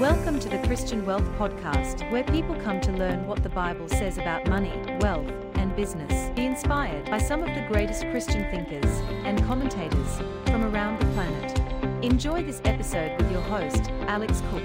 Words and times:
Welcome 0.00 0.40
to 0.40 0.48
the 0.48 0.58
Christian 0.66 1.06
Wealth 1.06 1.22
Podcast, 1.38 2.10
where 2.10 2.24
people 2.24 2.56
come 2.62 2.80
to 2.80 2.90
learn 2.90 3.28
what 3.28 3.44
the 3.44 3.48
Bible 3.48 3.88
says 3.88 4.18
about 4.18 4.44
money, 4.48 4.72
wealth, 5.00 5.30
and 5.54 5.74
business. 5.76 6.30
Be 6.34 6.46
inspired 6.46 7.08
by 7.08 7.18
some 7.18 7.44
of 7.44 7.54
the 7.54 7.64
greatest 7.68 8.02
Christian 8.10 8.50
thinkers 8.50 8.90
and 9.24 9.40
commentators 9.44 10.18
from 10.46 10.64
around 10.64 10.98
the 10.98 11.06
planet. 11.12 12.04
Enjoy 12.04 12.42
this 12.42 12.60
episode 12.64 13.16
with 13.22 13.30
your 13.30 13.42
host, 13.42 13.88
Alex 14.08 14.42
Cook. 14.50 14.64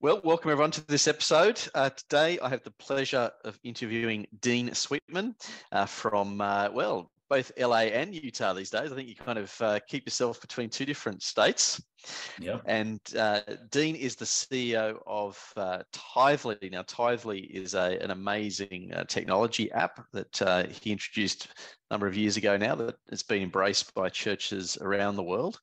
Well, 0.00 0.22
welcome 0.24 0.50
everyone 0.50 0.70
to 0.70 0.86
this 0.86 1.06
episode. 1.06 1.60
Uh, 1.74 1.90
today, 1.90 2.38
I 2.38 2.48
have 2.48 2.62
the 2.62 2.70
pleasure 2.70 3.30
of 3.44 3.60
interviewing 3.62 4.26
Dean 4.40 4.72
Sweetman 4.72 5.34
uh, 5.70 5.84
from, 5.84 6.40
uh, 6.40 6.70
well, 6.72 7.10
both 7.30 7.52
LA 7.56 7.82
and 7.92 8.12
Utah 8.12 8.52
these 8.52 8.70
days. 8.70 8.92
I 8.92 8.94
think 8.96 9.08
you 9.08 9.14
kind 9.14 9.38
of 9.38 9.54
uh, 9.60 9.78
keep 9.86 10.04
yourself 10.04 10.40
between 10.40 10.68
two 10.68 10.84
different 10.84 11.22
states. 11.22 11.80
Yeah. 12.40 12.58
And 12.66 13.00
uh, 13.16 13.40
Dean 13.70 13.94
is 13.94 14.16
the 14.16 14.24
CEO 14.24 14.98
of 15.06 15.40
uh, 15.56 15.78
Tithely. 15.92 16.70
Now, 16.72 16.82
Tithely 16.82 17.48
is 17.48 17.74
a, 17.74 17.98
an 18.02 18.10
amazing 18.10 18.92
uh, 18.92 19.04
technology 19.04 19.70
app 19.70 20.04
that 20.12 20.42
uh, 20.42 20.64
he 20.66 20.90
introduced 20.90 21.46
a 21.46 21.94
number 21.94 22.08
of 22.08 22.16
years 22.16 22.36
ago 22.36 22.56
now 22.56 22.74
that 22.74 22.96
has 23.10 23.22
been 23.22 23.42
embraced 23.42 23.94
by 23.94 24.08
churches 24.08 24.76
around 24.80 25.14
the 25.14 25.22
world. 25.22 25.60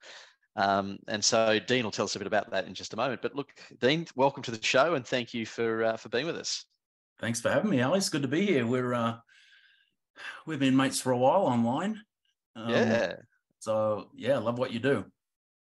Um, 0.55 0.97
and 1.09 1.23
so 1.23 1.59
Dean 1.59 1.83
will 1.83 1.91
tell 1.91 2.05
us 2.05 2.15
a 2.15 2.19
bit 2.19 2.27
about 2.27 2.49
that 2.51 2.65
in 2.65 2.73
just 2.73 2.93
a 2.93 2.97
moment. 2.97 3.21
But 3.21 3.35
look, 3.35 3.49
Dean, 3.81 4.07
welcome 4.15 4.41
to 4.43 4.51
the 4.51 4.63
show 4.63 4.95
and 4.95 5.05
thank 5.05 5.33
you 5.33 5.45
for 5.45 5.83
uh, 5.83 5.97
for 5.97 6.09
being 6.09 6.25
with 6.25 6.37
us. 6.37 6.65
Thanks 7.19 7.41
for 7.41 7.51
having 7.51 7.69
me, 7.69 7.81
Alex. 7.81 8.09
Good 8.09 8.21
to 8.21 8.27
be 8.27 8.45
here. 8.45 8.65
We're 8.65 8.93
uh, 8.93 9.17
we've 10.45 10.59
been 10.59 10.75
mates 10.75 11.01
for 11.01 11.11
a 11.11 11.17
while 11.17 11.43
online. 11.43 12.01
Um, 12.55 12.69
yeah. 12.69 13.15
So 13.59 14.09
yeah, 14.15 14.37
love 14.37 14.57
what 14.57 14.71
you 14.71 14.79
do. 14.79 15.05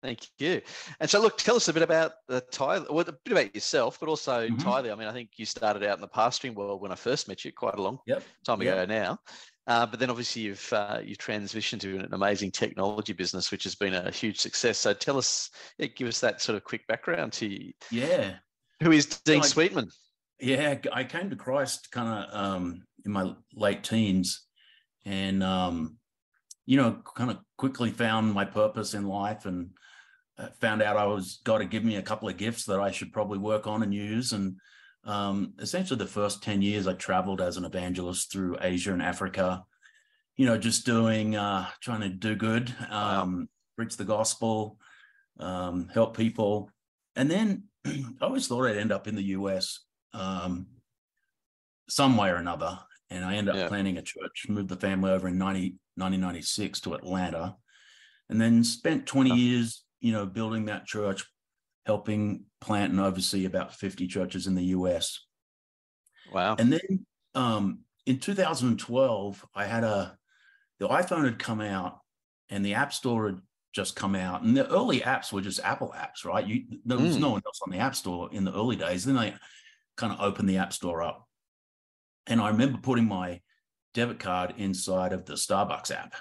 Thank 0.02 0.27
you. 0.40 0.62
And 1.00 1.08
so, 1.08 1.22
look, 1.22 1.38
tell 1.38 1.55
us 1.55 1.67
a 1.67 1.73
bit 1.73 1.84
about 1.84 2.14
the 2.27 2.41
Tithely, 2.52 2.90
well, 2.90 3.02
a 3.02 3.12
bit 3.12 3.31
about 3.31 3.53
yourself, 3.53 4.00
but 4.00 4.09
also 4.09 4.48
mm-hmm. 4.48 4.56
Tithely. 4.56 4.92
I 4.92 4.95
mean, 4.95 5.08
I 5.08 5.14
think 5.14 5.30
you 5.36 5.45
started 5.45 5.83
out 5.83 5.98
in 5.98 6.02
the 6.02 6.08
pastoring 6.08 6.56
world 6.56 6.81
when 6.81 6.92
I 6.92 6.95
first 6.95 7.28
met 7.28 7.45
you, 7.45 7.52
quite 7.52 7.75
a 7.75 7.81
long 7.81 8.00
yep. 8.08 8.23
time 8.44 8.61
yep. 8.64 8.73
ago 8.73 8.86
now. 8.92 9.20
Uh, 9.67 9.86
but 9.86 10.00
then, 10.00 10.09
obviously, 10.09 10.42
you've 10.42 10.73
uh, 10.73 11.00
you've 11.03 11.20
transitioned 11.20 11.81
to 11.81 12.00
an 12.00 12.14
amazing 12.14 12.50
technology 12.50 13.14
business, 13.14 13.52
which 13.52 13.64
has 13.64 13.76
been 13.76 13.94
a 13.94 14.09
huge 14.09 14.39
success. 14.39 14.80
So, 14.80 14.92
tell 14.92 15.20
us, 15.20 15.52
yeah, 15.78 15.88
give 15.88 16.08
us 16.08 16.20
that 16.22 16.42
sort 16.42 16.55
of 16.55 16.64
quick 16.64 16.88
background 16.88 17.33
to 17.33 17.48
you. 17.48 17.72
Yeah. 17.92 18.33
Who 18.81 18.92
is 18.92 19.05
Dean 19.05 19.44
Sweetman? 19.44 19.89
Yeah, 20.39 20.80
I 20.92 21.03
came 21.03 21.30
to 21.30 21.36
Christ 21.36 21.92
kind 21.92 22.26
of 22.26 22.36
um, 22.36 22.83
in 23.05 23.11
my 23.11 23.33
late 23.53 23.83
teens, 23.83 24.45
and 25.05 25.44
um, 25.44 25.97
you 26.66 26.77
know, 26.77 27.02
kind 27.16 27.31
of 27.31 27.39
quickly 27.58 27.91
found 27.91 28.33
my 28.33 28.45
purpose 28.45 28.93
in 28.93 29.08
life 29.08 29.45
and 29.45 29.71
uh, 30.38 30.47
found 30.59 30.81
out 30.81 30.97
I 30.97 31.05
was 31.05 31.39
got 31.43 31.59
to 31.59 31.66
give 31.66 31.83
me 31.83 31.97
a 31.97 32.02
couple 32.02 32.30
of 32.30 32.38
gifts 32.38 32.66
that 32.66 32.80
I 32.80 32.91
should 32.91 33.13
probably 33.13 33.38
work 33.38 33.67
on 33.67 33.83
and 33.83 33.93
use. 33.93 34.31
And 34.31 34.55
um, 35.03 35.53
essentially, 35.59 35.97
the 35.97 36.08
first 36.08 36.43
10 36.43 36.61
years, 36.61 36.88
I 36.88 36.93
traveled 36.93 37.41
as 37.41 37.58
an 37.58 37.66
evangelist 37.66 38.31
through 38.31 38.58
Asia 38.61 38.93
and 38.93 39.02
Africa, 39.02 39.63
you 40.38 40.45
know, 40.45 40.58
just 40.58 40.86
doing, 40.86 41.36
uh, 41.36 41.67
trying 41.81 42.02
to 42.02 42.09
do 42.09 42.36
good, 42.36 42.73
um, 42.89 43.49
preach 43.75 43.97
the 43.97 44.05
gospel, 44.05 44.77
um, 45.39 45.89
help 45.93 46.15
people. 46.15 46.69
And 47.15 47.30
then 47.30 47.63
I 47.86 48.05
always 48.21 48.47
thought 48.47 48.67
I'd 48.67 48.77
end 48.77 48.91
up 48.91 49.08
in 49.08 49.15
the 49.15 49.23
US 49.23 49.80
um, 50.13 50.67
some 51.89 52.15
way 52.17 52.30
or 52.30 52.36
another. 52.36 52.80
And 53.12 53.23
I 53.23 53.36
ended 53.36 53.54
up 53.54 53.62
yeah. 53.62 53.67
planning 53.67 53.98
a 53.98 54.02
church, 54.02 54.48
moved 54.50 54.70
the 54.70 54.76
family 54.76 55.12
over 55.12 55.28
in 55.28 55.38
90, 55.38 55.76
1996 55.95 56.81
to 56.81 56.94
Atlanta, 56.95 57.56
and 58.30 58.42
then 58.42 58.64
spent 58.64 59.06
20 59.06 59.31
years 59.31 59.84
you 60.02 60.12
know, 60.12 60.26
building 60.26 60.66
that 60.66 60.86
church, 60.86 61.26
helping 61.86 62.45
plant 62.59 62.92
and 62.92 63.00
oversee 63.00 63.45
about 63.45 63.76
50 63.76 64.08
churches 64.08 64.48
in 64.48 64.56
the 64.56 64.64
US. 64.64 65.26
Wow. 66.34 66.56
And 66.59 66.73
then 66.73 67.06
um, 67.36 67.80
in 68.05 68.20
2012, 68.20 69.45
I 69.55 69.66
had 69.66 69.83
a, 69.83 70.17
the 70.80 70.88
iPhone 70.88 71.23
had 71.23 71.39
come 71.39 71.61
out 71.61 72.00
and 72.50 72.66
the 72.66 72.73
App 72.73 72.92
Store 72.92 73.27
had 73.27 73.42
just 73.73 73.95
come 73.95 74.16
out. 74.16 74.42
And 74.42 74.58
the 74.58 74.70
early 74.70 75.02
apps 75.02 75.32
were 75.32 75.42
just 75.42 75.60
Apple 75.64 75.94
apps, 75.95 76.26
right? 76.26 76.45
You, 76.45 76.64
there 76.83 76.98
was 76.98 77.17
mm. 77.17 77.21
no 77.21 77.30
one 77.32 77.42
else 77.45 77.60
on 77.64 77.71
the 77.71 77.77
App 77.77 77.95
Store 77.95 78.30
in 78.32 78.44
the 78.44 78.54
early 78.54 78.76
days. 78.76 79.05
Then 79.05 79.16
they 79.16 79.33
kind 79.98 80.11
of 80.11 80.20
opened 80.20 80.50
the 80.50 80.58
App 80.58 80.73
Store 80.73 81.04
up. 81.04 81.27
And 82.27 82.39
I 82.39 82.49
remember 82.49 82.80
putting 82.82 83.08
my 83.08 83.42
debit 83.93 84.20
card 84.20 84.54
inside 84.58 85.14
of 85.14 85.26
the 85.26 85.33
Starbucks 85.33 85.92
app 85.92 86.15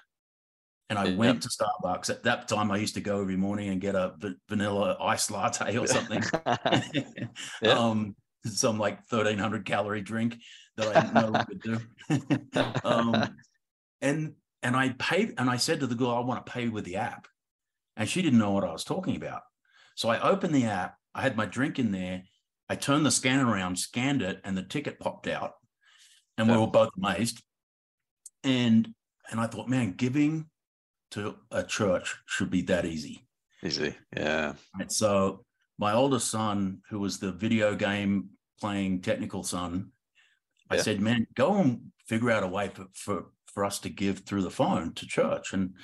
and 0.90 0.98
I 0.98 1.10
went 1.14 1.42
to 1.42 1.48
Starbucks. 1.48 2.10
At 2.10 2.24
that 2.24 2.48
time, 2.48 2.72
I 2.72 2.76
used 2.76 2.94
to 2.94 3.00
go 3.00 3.20
every 3.20 3.36
morning 3.36 3.68
and 3.68 3.80
get 3.80 3.94
a 3.94 4.12
vanilla 4.48 4.96
ice 5.00 5.30
latte 5.30 5.78
or 5.78 5.86
something. 5.86 6.22
yeah. 7.62 7.78
um, 7.78 8.16
some 8.44 8.76
like 8.76 8.96
1300 9.08 9.64
calorie 9.64 10.00
drink 10.00 10.36
that 10.76 10.96
I 10.96 11.00
didn't 11.00 11.14
know 11.14 11.44
we 11.48 11.56
could 11.56 11.62
do. 12.52 12.80
um, 12.84 13.36
and 14.00 14.34
and 14.64 14.76
I 14.76 14.90
paid 14.98 15.34
and 15.38 15.48
I 15.48 15.56
said 15.58 15.80
to 15.80 15.86
the 15.86 15.94
girl, 15.94 16.10
I 16.10 16.20
want 16.20 16.44
to 16.44 16.52
pay 16.52 16.68
with 16.68 16.84
the 16.84 16.96
app. 16.96 17.28
And 17.96 18.08
she 18.08 18.20
didn't 18.20 18.40
know 18.40 18.50
what 18.50 18.64
I 18.64 18.72
was 18.72 18.84
talking 18.84 19.14
about. 19.14 19.42
So 19.94 20.08
I 20.08 20.20
opened 20.20 20.54
the 20.54 20.64
app, 20.64 20.96
I 21.14 21.22
had 21.22 21.36
my 21.36 21.46
drink 21.46 21.78
in 21.78 21.92
there, 21.92 22.24
I 22.68 22.74
turned 22.74 23.06
the 23.06 23.10
scanner 23.12 23.46
around, 23.46 23.78
scanned 23.78 24.22
it, 24.22 24.40
and 24.42 24.56
the 24.56 24.62
ticket 24.62 24.98
popped 24.98 25.28
out. 25.28 25.54
And 26.38 26.50
we 26.50 26.56
were 26.56 26.66
both 26.66 26.90
amazed. 26.96 27.42
And 28.44 28.88
and 29.30 29.40
I 29.40 29.46
thought, 29.46 29.68
man, 29.68 29.92
giving 29.92 30.46
to 31.12 31.36
a 31.50 31.62
church 31.62 32.16
should 32.26 32.50
be 32.50 32.62
that 32.62 32.84
easy. 32.84 33.26
Easy, 33.62 33.94
yeah. 34.16 34.54
And 34.78 34.90
so 34.90 35.44
my 35.78 35.92
oldest 35.92 36.30
son, 36.30 36.80
who 36.88 37.00
was 37.00 37.18
the 37.18 37.32
video 37.32 37.74
game 37.74 38.30
playing 38.58 39.02
technical 39.02 39.42
son, 39.42 39.92
I 40.70 40.76
said, 40.76 41.00
"Man, 41.00 41.26
go 41.34 41.56
and 41.56 41.90
figure 42.06 42.30
out 42.30 42.42
a 42.42 42.48
way 42.48 42.68
for, 42.68 42.86
for 42.94 43.24
for 43.46 43.64
us 43.64 43.80
to 43.80 43.88
give 43.88 44.20
through 44.20 44.42
the 44.42 44.50
phone 44.50 44.94
to 44.94 45.06
church." 45.06 45.52
And 45.52 45.74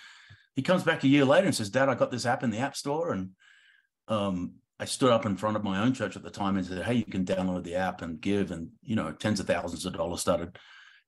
he 0.54 0.62
comes 0.62 0.84
back 0.84 1.02
a 1.04 1.08
year 1.08 1.24
later 1.24 1.46
and 1.46 1.54
says, 1.54 1.70
"Dad, 1.70 1.88
I 1.88 1.94
got 1.94 2.10
this 2.10 2.26
app 2.26 2.42
in 2.42 2.50
the 2.50 2.58
App 2.58 2.76
Store." 2.76 3.12
And 3.12 3.30
um, 4.08 4.54
I 4.78 4.84
stood 4.84 5.10
up 5.10 5.24
in 5.24 5.36
front 5.36 5.56
of 5.56 5.64
my 5.64 5.82
own 5.82 5.94
church 5.94 6.16
at 6.16 6.22
the 6.22 6.30
time 6.30 6.56
and 6.56 6.66
said, 6.66 6.84
"Hey, 6.84 6.94
you 6.94 7.04
can 7.04 7.24
download 7.24 7.64
the 7.64 7.76
app 7.76 8.02
and 8.02 8.20
give." 8.20 8.50
And 8.50 8.70
you 8.82 8.96
know, 8.96 9.12
tens 9.12 9.40
of 9.40 9.46
thousands 9.46 9.86
of 9.86 9.94
dollars 9.94 10.20
started 10.20 10.58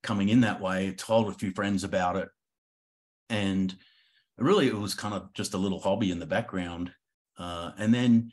coming 0.02 0.30
in 0.30 0.40
that 0.40 0.60
way. 0.60 0.92
Told 0.94 1.28
a 1.28 1.38
few 1.38 1.52
friends 1.52 1.84
about 1.84 2.16
it, 2.16 2.28
and 3.28 3.76
really 4.38 4.68
it 4.68 4.76
was 4.76 4.94
kind 4.94 5.14
of 5.14 5.32
just 5.34 5.54
a 5.54 5.58
little 5.58 5.80
hobby 5.80 6.10
in 6.10 6.18
the 6.18 6.26
background. 6.26 6.92
Uh, 7.36 7.72
and 7.78 7.92
then 7.92 8.32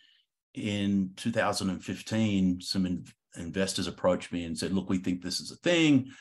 in 0.53 1.11
2015, 1.17 2.61
some 2.61 2.85
in- 2.85 3.05
investors 3.35 3.87
approached 3.87 4.31
me 4.31 4.45
and 4.45 4.57
said, 4.57 4.71
"Look, 4.71 4.89
we 4.89 4.99
think 4.99 5.21
this 5.21 5.41
is 5.41 5.51
a 5.51 5.57
thing. 5.57 6.11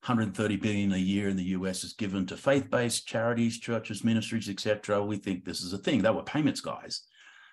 130 0.00 0.56
billion 0.56 0.92
a 0.92 0.98
year 0.98 1.28
in 1.28 1.36
the 1.36 1.54
US 1.56 1.84
is 1.84 1.94
given 1.94 2.26
to 2.26 2.36
faith-based 2.36 3.06
charities, 3.06 3.58
churches, 3.58 4.04
ministries, 4.04 4.48
etc. 4.48 5.02
We 5.04 5.16
think 5.18 5.44
this 5.44 5.60
is 5.60 5.74
a 5.74 5.78
thing." 5.78 6.00
They 6.00 6.10
were 6.10 6.22
payments 6.22 6.62
guys. 6.62 7.02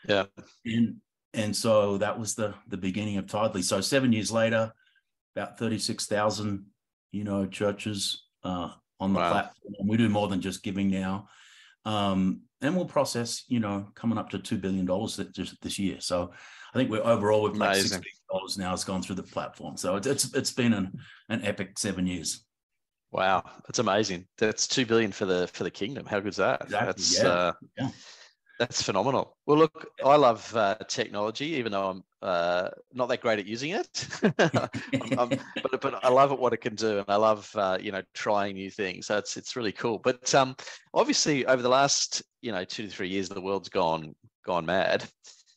Yeah. 0.08 0.26
And 0.66 0.98
and 1.34 1.56
so 1.56 1.98
that 1.98 2.20
was 2.20 2.36
the 2.36 2.54
the 2.68 2.78
beginning 2.78 3.18
of 3.18 3.26
Tithely. 3.26 3.64
So 3.64 3.82
seven 3.82 4.12
years 4.12 4.32
later, 4.32 4.74
about 5.36 5.58
36,000, 5.58 6.66
you 7.12 7.24
know, 7.24 7.46
churches 7.46 8.26
uh, 8.44 8.70
on 9.00 9.14
the 9.14 9.20
wow. 9.20 9.32
platform. 9.32 9.88
We 9.88 9.98
do 9.98 10.10
more 10.10 10.28
than 10.28 10.42
just 10.42 10.64
giving 10.64 10.90
now. 10.90 11.28
Um, 11.86 12.42
and 12.62 12.76
we'll 12.76 12.86
process, 12.86 13.44
you 13.48 13.60
know, 13.60 13.88
coming 13.96 14.18
up 14.18 14.30
to 14.32 14.40
two 14.40 14.58
billion 14.58 14.86
dollars 14.86 15.20
just 15.34 15.60
this 15.62 15.80
year. 15.80 16.00
So 16.00 16.32
I 16.74 16.78
think 16.78 16.92
we're 16.92 17.04
overall 17.04 17.44
we've 17.44 17.56
like 17.56 17.76
six 17.76 17.90
billion 17.90 18.06
dollars 18.30 18.58
now. 18.58 18.74
It's 18.74 18.84
gone 18.84 19.02
through 19.02 19.16
the 19.16 19.24
platform. 19.24 19.78
So 19.78 19.96
it's 19.96 20.08
it's, 20.08 20.34
it's 20.36 20.52
been 20.52 20.74
an, 20.74 21.00
an 21.30 21.44
epic 21.44 21.80
seven 21.80 22.06
years. 22.06 22.46
Wow, 23.12 23.44
that's 23.68 23.80
amazing. 23.80 24.28
That's 24.38 24.68
two 24.68 24.86
billion 24.86 25.12
for 25.12 25.26
the 25.26 25.48
for 25.48 25.64
the 25.64 25.72
kingdom. 25.72 26.06
How 26.06 26.20
good's 26.20 26.38
that? 26.38 26.62
Exactly. 26.62 26.86
That's 26.86 27.20
yeah. 27.20 27.30
Uh, 27.30 27.54
yeah. 27.78 27.90
That's 28.62 28.84
phenomenal. 28.84 29.36
Well, 29.48 29.58
look, 29.58 29.88
I 30.06 30.16
love 30.18 30.56
uh, 30.56 30.76
technology, 30.88 31.46
even 31.56 31.72
though 31.72 31.90
I'm 31.90 32.04
uh, 32.22 32.70
not 32.94 33.10
that 33.10 33.20
great 33.20 33.40
at 33.40 33.48
using 33.48 33.72
it. 33.72 34.08
I'm, 34.38 35.18
I'm, 35.18 35.30
but, 35.64 35.82
but 35.82 36.06
I 36.06 36.10
love 36.10 36.32
it 36.32 36.38
what 36.38 36.54
it 36.54 36.58
can 36.58 36.76
do, 36.76 37.00
and 37.00 37.10
I 37.10 37.16
love 37.16 37.50
uh, 37.56 37.80
you 37.82 37.92
know 37.92 38.04
trying 38.14 38.54
new 38.54 38.70
things. 38.70 39.08
So 39.08 39.18
it's 39.18 39.36
it's 39.36 39.56
really 39.56 39.72
cool. 39.72 39.98
But 39.98 40.36
um, 40.36 40.56
obviously, 40.94 41.44
over 41.48 41.64
the 41.64 41.70
last 41.70 42.22
you 42.44 42.52
know 42.52 42.64
two 42.64 42.84
to 42.84 42.90
three 42.92 43.10
years, 43.10 43.30
the 43.30 43.42
world's 43.42 43.70
gone 43.70 44.14
gone 44.46 44.68
mad, 44.68 45.06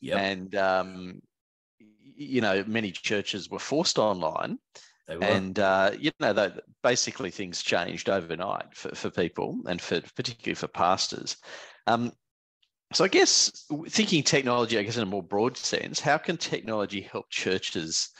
yep. 0.01 0.19
and 0.19 0.55
um, 0.55 1.21
you 1.79 2.41
know 2.41 2.65
many 2.67 2.91
churches 2.91 3.51
were 3.51 3.59
forced 3.59 3.99
online. 3.99 4.59
And 5.07 5.59
uh, 5.59 5.91
you 5.99 6.11
know, 6.21 6.53
basically 6.83 7.31
things 7.31 7.63
changed 7.63 8.09
overnight 8.09 8.75
for, 8.75 8.95
for 8.95 9.11
people, 9.11 9.61
and 9.69 9.79
for 9.79 10.01
particularly 10.17 10.55
for 10.55 10.69
pastors. 10.69 11.37
Um, 11.87 12.11
so 12.95 13.05
I 13.05 13.09
guess 13.09 13.67
thinking 13.89 14.23
technology, 14.23 14.79
I 14.79 14.83
guess 14.83 14.97
in 14.97 15.03
a 15.03 15.07
more 15.07 15.23
broad 15.23 15.57
sense, 15.57 16.01
how 16.01 16.17
can 16.17 16.37
technology 16.37 17.01
help 17.01 17.29
churches 17.31 18.11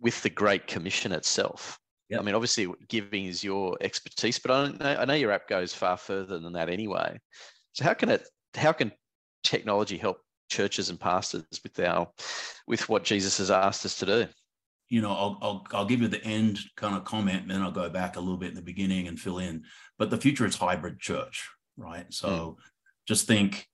with 0.00 0.22
the 0.22 0.30
Great 0.30 0.66
Commission 0.66 1.12
itself? 1.12 1.78
Yep. 2.10 2.20
I 2.20 2.22
mean, 2.22 2.34
obviously, 2.34 2.68
giving 2.88 3.26
is 3.26 3.42
your 3.42 3.76
expertise, 3.80 4.38
but 4.38 4.50
I 4.50 4.68
know, 4.68 5.00
I 5.00 5.04
know 5.04 5.14
your 5.14 5.32
app 5.32 5.48
goes 5.48 5.72
far 5.72 5.96
further 5.96 6.38
than 6.38 6.52
that 6.52 6.68
anyway. 6.68 7.18
So 7.72 7.84
how 7.84 7.94
can 7.94 8.08
it? 8.10 8.28
How 8.54 8.72
can 8.72 8.92
technology 9.42 9.96
help 9.96 10.18
churches 10.50 10.90
and 10.90 11.00
pastors 11.00 11.44
with 11.62 11.78
our 11.80 12.08
with 12.66 12.88
what 12.88 13.04
Jesus 13.04 13.38
has 13.38 13.50
asked 13.50 13.84
us 13.84 13.98
to 13.98 14.06
do? 14.06 14.26
You 14.90 15.00
know, 15.00 15.12
I'll 15.12 15.38
I'll, 15.40 15.66
I'll 15.72 15.86
give 15.86 16.02
you 16.02 16.08
the 16.08 16.22
end 16.24 16.60
kind 16.76 16.94
of 16.94 17.04
comment, 17.04 17.42
and 17.42 17.50
then 17.50 17.62
I'll 17.62 17.72
go 17.72 17.88
back 17.88 18.16
a 18.16 18.20
little 18.20 18.36
bit 18.36 18.50
in 18.50 18.54
the 18.54 18.62
beginning 18.62 19.08
and 19.08 19.18
fill 19.18 19.38
in. 19.38 19.64
But 19.98 20.10
the 20.10 20.18
future 20.18 20.46
is 20.46 20.56
hybrid 20.56 21.00
church, 21.00 21.48
right? 21.76 22.06
So 22.12 22.28
mm. 22.28 22.56
just 23.08 23.26
think, 23.26 23.66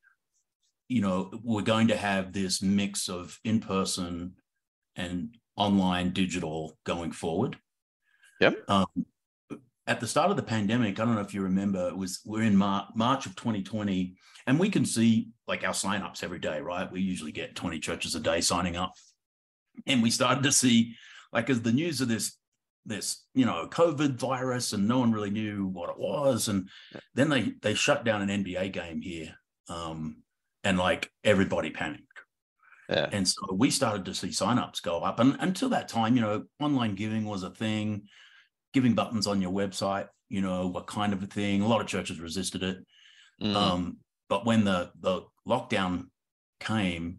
you 0.91 1.01
know, 1.01 1.31
we're 1.45 1.63
going 1.63 1.87
to 1.89 1.97
have 1.97 2.33
this 2.33 2.61
mix 2.61 3.09
of 3.09 3.39
in 3.45 3.61
person 3.61 4.35
and 4.97 5.37
online 5.57 6.11
digital 6.11 6.77
going 6.85 7.13
forward. 7.13 7.57
Yep. 8.41 8.59
Um, 8.69 8.87
at 9.87 10.01
the 10.01 10.07
start 10.09 10.31
of 10.31 10.37
the 10.37 10.43
pandemic, 10.43 10.99
I 10.99 11.05
don't 11.05 11.15
know 11.15 11.21
if 11.21 11.33
you 11.33 11.43
remember, 11.43 11.89
it 11.89 11.97
was 11.97 12.21
we're 12.27 12.43
in 12.43 12.57
Mar- 12.57 12.89
March 12.97 13.27
of 13.27 13.37
2020, 13.37 14.17
and 14.49 14.59
we 14.59 14.69
can 14.69 14.85
see 14.85 15.29
like 15.47 15.63
our 15.63 15.73
signups 15.73 16.25
every 16.25 16.41
day, 16.41 16.61
right? 16.61 16.91
We 16.91 17.01
usually 17.01 17.33
get 17.33 17.55
20 17.55 17.79
churches 17.79 18.17
a 18.17 18.21
day 18.21 18.41
signing 18.41 18.77
up, 18.77 18.93
and 19.87 20.03
we 20.03 20.11
started 20.11 20.43
to 20.43 20.53
see 20.53 20.97
like 21.33 21.51
as 21.51 21.63
the 21.63 21.73
news 21.73 22.01
of 22.01 22.09
this 22.09 22.37
this 22.85 23.25
you 23.33 23.45
know 23.45 23.69
COVID 23.71 24.15
virus, 24.15 24.73
and 24.73 24.89
no 24.89 24.99
one 24.99 25.13
really 25.13 25.31
knew 25.31 25.67
what 25.67 25.91
it 25.91 25.99
was, 25.99 26.49
and 26.49 26.69
then 27.15 27.29
they 27.29 27.53
they 27.63 27.75
shut 27.75 28.05
down 28.05 28.29
an 28.29 28.45
NBA 28.45 28.73
game 28.73 29.01
here, 29.03 29.37
um, 29.69 30.23
and 30.65 30.79
like 30.79 31.11
everybody 31.25 31.71
panicked. 31.71 32.05
Yeah. 32.89 33.09
And 33.13 33.27
so 33.27 33.41
we 33.53 33.71
started 33.71 34.05
to 34.07 34.15
see 34.15 34.29
signups 34.29 34.83
go 34.83 35.01
up. 35.01 35.21
And 35.21 35.37
until 35.41 35.69
that 35.71 35.89
time, 35.89 36.17
you 36.17 36.23
know, 36.23 36.45
online 36.59 36.97
giving 36.97 37.25
was 37.25 37.45
a 37.45 37.51
thing 37.51 38.09
giving 38.73 38.95
buttons 38.95 39.27
on 39.27 39.41
your 39.41 39.53
website, 39.53 40.09
you 40.29 40.41
know, 40.41 40.69
what 40.69 40.87
kind 40.87 41.13
of 41.13 41.23
a 41.23 41.27
thing. 41.27 41.63
A 41.63 41.67
lot 41.67 41.81
of 41.81 41.87
churches 41.87 42.21
resisted 42.21 42.63
it. 42.63 42.79
Mm. 43.43 43.55
Um, 43.55 43.97
but 44.29 44.45
when 44.47 44.65
the 44.65 44.91
the 45.01 45.23
lockdown 45.49 46.07
came, 46.61 47.19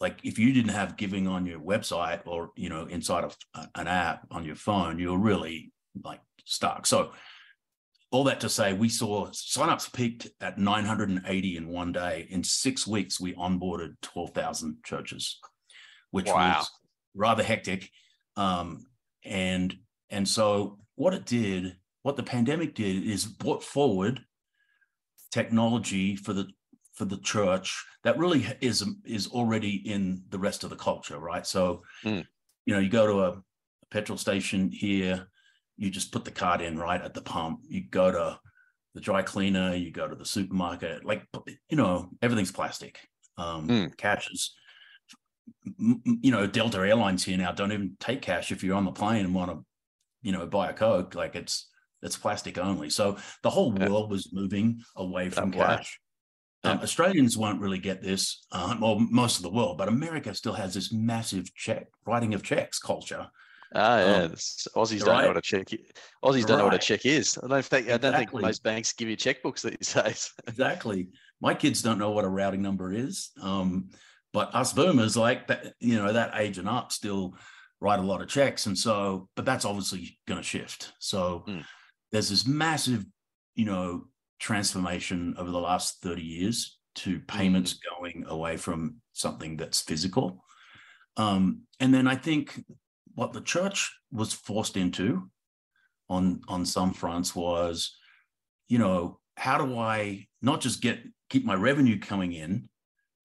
like 0.00 0.18
if 0.22 0.38
you 0.38 0.52
didn't 0.52 0.72
have 0.72 0.96
giving 0.96 1.26
on 1.26 1.46
your 1.46 1.60
website 1.60 2.20
or 2.26 2.50
you 2.56 2.68
know 2.68 2.86
inside 2.86 3.24
of 3.24 3.36
an 3.74 3.88
app 3.88 4.26
on 4.30 4.44
your 4.44 4.54
phone, 4.54 4.98
you're 4.98 5.18
really 5.18 5.72
like 6.04 6.20
stuck. 6.44 6.86
So 6.86 7.12
all 8.10 8.24
that 8.24 8.40
to 8.40 8.48
say, 8.48 8.72
we 8.72 8.88
saw 8.88 9.26
signups 9.28 9.92
peaked 9.92 10.28
at 10.40 10.58
980 10.58 11.56
in 11.56 11.68
one 11.68 11.92
day. 11.92 12.26
In 12.30 12.44
six 12.44 12.86
weeks, 12.86 13.20
we 13.20 13.34
onboarded 13.34 13.94
12,000 14.02 14.78
churches, 14.84 15.38
which 16.12 16.26
wow. 16.26 16.58
was 16.58 16.70
rather 17.14 17.42
hectic. 17.42 17.90
Um, 18.36 18.86
and 19.24 19.76
and 20.10 20.28
so 20.28 20.78
what 20.94 21.14
it 21.14 21.26
did, 21.26 21.76
what 22.02 22.16
the 22.16 22.22
pandemic 22.22 22.74
did 22.74 23.04
is 23.04 23.24
brought 23.24 23.64
forward 23.64 24.20
technology 25.32 26.16
for 26.16 26.32
the 26.32 26.46
for 26.94 27.04
the 27.04 27.18
church 27.18 27.84
that 28.04 28.18
really 28.18 28.46
is 28.60 28.84
is 29.04 29.26
already 29.28 29.76
in 29.88 30.22
the 30.30 30.38
rest 30.38 30.64
of 30.64 30.70
the 30.70 30.76
culture, 30.76 31.18
right? 31.18 31.46
So, 31.46 31.82
mm. 32.04 32.24
you 32.64 32.74
know, 32.74 32.80
you 32.80 32.88
go 32.88 33.06
to 33.06 33.20
a, 33.20 33.30
a 33.30 33.86
petrol 33.90 34.16
station 34.16 34.70
here, 34.70 35.26
you 35.76 35.90
just 35.90 36.12
put 36.12 36.24
the 36.24 36.30
card 36.30 36.60
in 36.60 36.78
right 36.78 37.00
at 37.00 37.14
the 37.14 37.22
pump. 37.22 37.60
You 37.68 37.82
go 37.90 38.10
to 38.10 38.38
the 38.94 39.00
dry 39.00 39.22
cleaner, 39.22 39.74
you 39.74 39.90
go 39.90 40.08
to 40.08 40.14
the 40.14 40.24
supermarket, 40.24 41.04
like 41.04 41.26
you 41.68 41.76
know, 41.76 42.10
everything's 42.22 42.52
plastic. 42.52 42.98
Um, 43.38 43.68
mm. 43.68 43.96
Cash 43.96 44.30
is, 44.32 44.54
you 45.78 46.30
know, 46.30 46.46
Delta 46.46 46.78
Airlines 46.78 47.24
here 47.24 47.36
now 47.36 47.52
don't 47.52 47.72
even 47.72 47.96
take 48.00 48.22
cash 48.22 48.50
if 48.50 48.64
you're 48.64 48.76
on 48.76 48.86
the 48.86 48.92
plane 48.92 49.24
and 49.24 49.34
want 49.34 49.50
to 49.50 49.64
you 50.26 50.32
know, 50.32 50.44
buy 50.44 50.70
a 50.70 50.72
Coke, 50.72 51.14
like 51.14 51.36
it's 51.36 51.68
it's 52.02 52.16
plastic 52.16 52.58
only. 52.58 52.90
So 52.90 53.16
the 53.44 53.50
whole 53.50 53.72
yeah. 53.78 53.88
world 53.88 54.10
was 54.10 54.32
moving 54.32 54.82
away 54.96 55.30
from 55.30 55.52
that 55.52 55.78
cash. 55.78 56.00
Um, 56.64 56.80
Australians 56.80 57.38
won't 57.38 57.60
really 57.60 57.78
get 57.78 58.02
this, 58.02 58.44
um, 58.50 58.82
or 58.82 58.98
most 58.98 59.36
of 59.36 59.44
the 59.44 59.50
world, 59.50 59.78
but 59.78 59.86
America 59.86 60.34
still 60.34 60.54
has 60.54 60.74
this 60.74 60.92
massive 60.92 61.54
check 61.54 61.86
writing 62.06 62.34
of 62.34 62.42
checks 62.42 62.80
culture. 62.80 63.28
Ah, 63.74 63.98
yeah. 63.98 64.16
Um, 64.22 64.30
Aussies 64.32 65.04
don't 65.04 65.22
know 65.22 65.28
what 65.28 65.36
a 65.36 65.42
check. 65.42 65.72
Is. 65.72 65.80
Aussies 66.24 66.46
don't 66.46 66.58
know 66.58 66.64
what 66.64 66.74
a 66.74 66.78
check 66.78 67.04
is. 67.04 67.38
I 67.42 67.48
don't 67.48 67.64
think. 67.64 67.90
I 67.90 67.96
don't 67.96 68.14
think 68.14 68.32
most 68.32 68.62
banks 68.62 68.92
give 68.92 69.08
you 69.08 69.16
checkbooks 69.16 69.62
these 69.62 69.92
days. 70.04 70.32
exactly. 70.46 71.08
My 71.40 71.54
kids 71.54 71.82
don't 71.82 71.98
know 71.98 72.12
what 72.12 72.24
a 72.24 72.28
routing 72.28 72.62
number 72.62 72.92
is. 72.92 73.30
Um, 73.40 73.90
but 74.32 74.54
us 74.54 74.72
boomers, 74.72 75.16
like 75.16 75.46
that, 75.48 75.74
you 75.80 75.96
know, 75.96 76.12
that 76.12 76.32
age 76.34 76.58
and 76.58 76.68
up, 76.68 76.92
still 76.92 77.34
write 77.80 77.98
a 77.98 78.02
lot 78.02 78.22
of 78.22 78.28
checks. 78.28 78.66
And 78.66 78.76
so, 78.76 79.28
but 79.34 79.44
that's 79.44 79.64
obviously 79.64 80.18
going 80.26 80.40
to 80.40 80.46
shift. 80.46 80.92
So 80.98 81.44
mm. 81.48 81.64
there's 82.12 82.30
this 82.30 82.46
massive, 82.46 83.04
you 83.54 83.64
know, 83.64 84.08
transformation 84.38 85.34
over 85.38 85.50
the 85.50 85.58
last 85.58 86.02
30 86.02 86.22
years 86.22 86.78
to 86.96 87.20
payments 87.20 87.74
mm. 87.74 87.78
going 87.98 88.24
away 88.28 88.56
from 88.56 88.96
something 89.12 89.56
that's 89.56 89.80
physical. 89.80 90.44
Um, 91.16 91.62
and 91.80 91.92
then 91.94 92.06
I 92.06 92.16
think 92.16 92.62
what 93.16 93.32
the 93.32 93.40
church 93.40 93.92
was 94.12 94.32
forced 94.32 94.76
into 94.76 95.28
on 96.08 96.40
on 96.46 96.64
some 96.64 96.92
fronts 96.92 97.34
was, 97.34 97.96
you 98.68 98.78
know, 98.78 99.18
how 99.36 99.58
do 99.58 99.76
I 99.76 100.28
not 100.40 100.60
just 100.60 100.80
get 100.80 101.00
keep 101.28 101.44
my 101.44 101.54
revenue 101.54 101.98
coming 101.98 102.32
in 102.32 102.68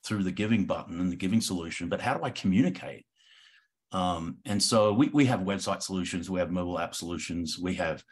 through 0.04 0.24
the 0.24 0.32
giving 0.32 0.66
button 0.66 1.00
and 1.00 1.12
the 1.12 1.16
giving 1.16 1.42
solution, 1.42 1.88
but 1.88 2.02
how 2.02 2.16
do 2.16 2.24
I 2.24 2.32
communicate? 2.32 3.06
Um, 3.92 4.38
and 4.46 4.64
so 4.64 4.94
we, 4.94 5.10
we 5.10 5.26
have 5.26 5.42
website 5.42 5.84
solutions, 5.84 6.30
we 6.30 6.40
have 6.40 6.50
mobile 6.50 6.80
app 6.80 6.96
solutions, 6.96 7.60
we 7.60 7.76
have 7.76 8.04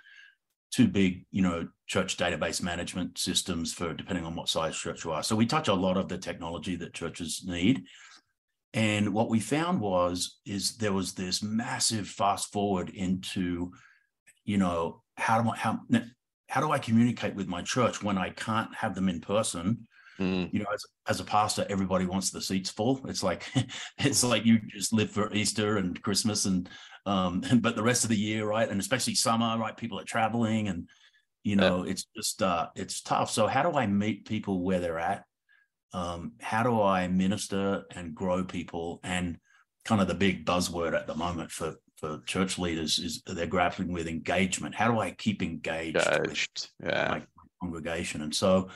two 0.72 0.88
big, 0.88 1.26
you 1.32 1.42
know, 1.42 1.68
church 1.88 2.18
database 2.18 2.62
management 2.62 3.18
systems 3.18 3.74
for 3.74 3.94
depending 3.94 4.26
on 4.26 4.36
what 4.36 4.50
size 4.50 4.78
church 4.78 5.06
you 5.06 5.12
are. 5.12 5.24
So 5.24 5.36
we 5.36 5.46
touch 5.46 5.70
a 5.70 5.74
lot 5.74 5.98
of 5.98 6.10
the 6.10 6.18
technology 6.18 6.76
that 6.76 6.94
churches 6.94 7.44
need. 7.48 7.86
And 8.74 9.14
what 9.14 9.30
we 9.30 9.40
found 9.40 9.82
was 9.82 10.40
is 10.46 10.78
there 10.78 10.94
was 10.94 11.14
this 11.14 11.42
massive 11.42 12.08
fast 12.08 12.52
forward 12.52 12.90
into, 12.90 13.72
you 14.46 14.58
know, 14.58 15.02
how 15.18 15.42
do 15.42 15.50
I 15.50 15.58
how 15.58 15.80
how 16.48 16.62
do 16.62 16.72
I 16.72 16.80
communicate 16.80 17.36
with 17.36 17.48
my 17.48 17.62
church 17.62 18.04
when 18.04 18.18
I 18.18 18.30
can't 18.30 18.74
have 18.76 18.96
them 18.96 19.10
in 19.10 19.22
person? 19.22 19.88
Mm. 20.20 20.54
You 20.54 20.60
know, 20.60 20.66
as, 20.74 20.86
as 21.08 21.20
a 21.20 21.24
pastor, 21.24 21.66
everybody 21.70 22.06
wants 22.06 22.30
the 22.30 22.42
seats 22.42 22.70
full. 22.70 23.02
It's 23.08 23.24
like 23.24 23.50
it's 23.98 24.24
like 24.24 24.46
you 24.46 24.60
just 24.68 24.94
live 24.94 25.10
for 25.10 25.34
Easter 25.34 25.78
and 25.78 26.00
Christmas 26.02 26.46
and 26.46 26.70
um, 27.06 27.42
but 27.62 27.76
the 27.76 27.84
rest 27.84 28.04
of 28.04 28.10
the 28.10 28.18
year, 28.18 28.46
right? 28.46 28.70
And 28.70 28.80
especially 28.80 29.16
summer, 29.16 29.58
right? 29.58 29.76
People 29.76 30.00
are 30.00 30.06
traveling 30.06 30.68
and 30.68 30.88
you 31.44 31.56
know, 31.56 31.86
yeah. 31.86 31.92
it's 31.92 32.06
just 32.16 32.44
uh 32.44 32.68
it's 32.76 33.02
tough. 33.02 33.32
So 33.32 33.48
how 33.48 33.70
do 33.70 33.78
I 33.78 33.88
meet 33.88 34.28
people 34.28 34.64
where 34.64 34.80
they're 34.80 35.00
at? 35.00 35.24
Um, 35.94 36.34
how 36.40 36.64
do 36.64 36.82
I 36.82 37.08
minister 37.08 37.84
and 37.96 38.14
grow 38.14 38.44
people? 38.44 39.00
And 39.04 39.38
kind 39.86 40.02
of 40.02 40.08
the 40.08 40.16
big 40.16 40.46
buzzword 40.46 40.94
at 40.94 41.08
the 41.08 41.16
moment 41.16 41.52
for 41.52 41.76
for 41.98 42.22
church 42.26 42.58
leaders 42.58 42.98
is 42.98 43.22
they're 43.26 43.46
grappling 43.46 43.92
with 43.92 44.08
engagement. 44.08 44.74
How 44.74 44.90
do 44.90 45.00
I 45.00 45.12
keep 45.12 45.44
engaged, 45.44 45.98
engaged. 45.98 46.70
with 46.80 46.90
yeah. 46.90 47.08
my 47.10 47.24
congregation? 47.62 48.22
And 48.22 48.34
so 48.34 48.70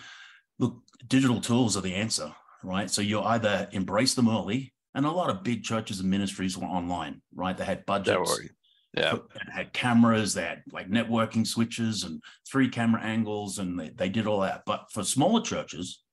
look, 0.60 0.82
digital 1.08 1.40
tools 1.40 1.78
are 1.78 1.82
the 1.82 1.96
answer, 1.96 2.34
right? 2.64 2.90
So 2.90 3.02
you 3.02 3.22
either 3.22 3.70
embrace 3.72 4.14
them 4.14 4.30
early, 4.30 4.74
and 4.96 5.06
a 5.06 5.12
lot 5.12 5.30
of 5.30 5.44
big 5.44 5.64
churches 5.64 6.00
and 6.00 6.10
ministries 6.10 6.58
were 6.58 6.68
online, 6.68 7.22
right? 7.34 7.58
They 7.58 7.66
had 7.66 7.86
budgets. 7.86 8.40
Yeah. 8.96 9.18
had 9.52 9.74
cameras, 9.74 10.36
they 10.36 10.44
had 10.44 10.62
like 10.72 10.88
networking 10.88 11.48
switches 11.48 12.04
and 12.04 12.22
three 12.48 12.70
camera 12.70 13.02
angles, 13.02 13.58
and 13.58 13.80
they, 13.80 13.90
they 13.90 14.10
did 14.10 14.28
all 14.28 14.42
that. 14.42 14.64
But 14.68 14.86
for 14.92 15.04
smaller 15.04 15.42
churches, 15.42 16.04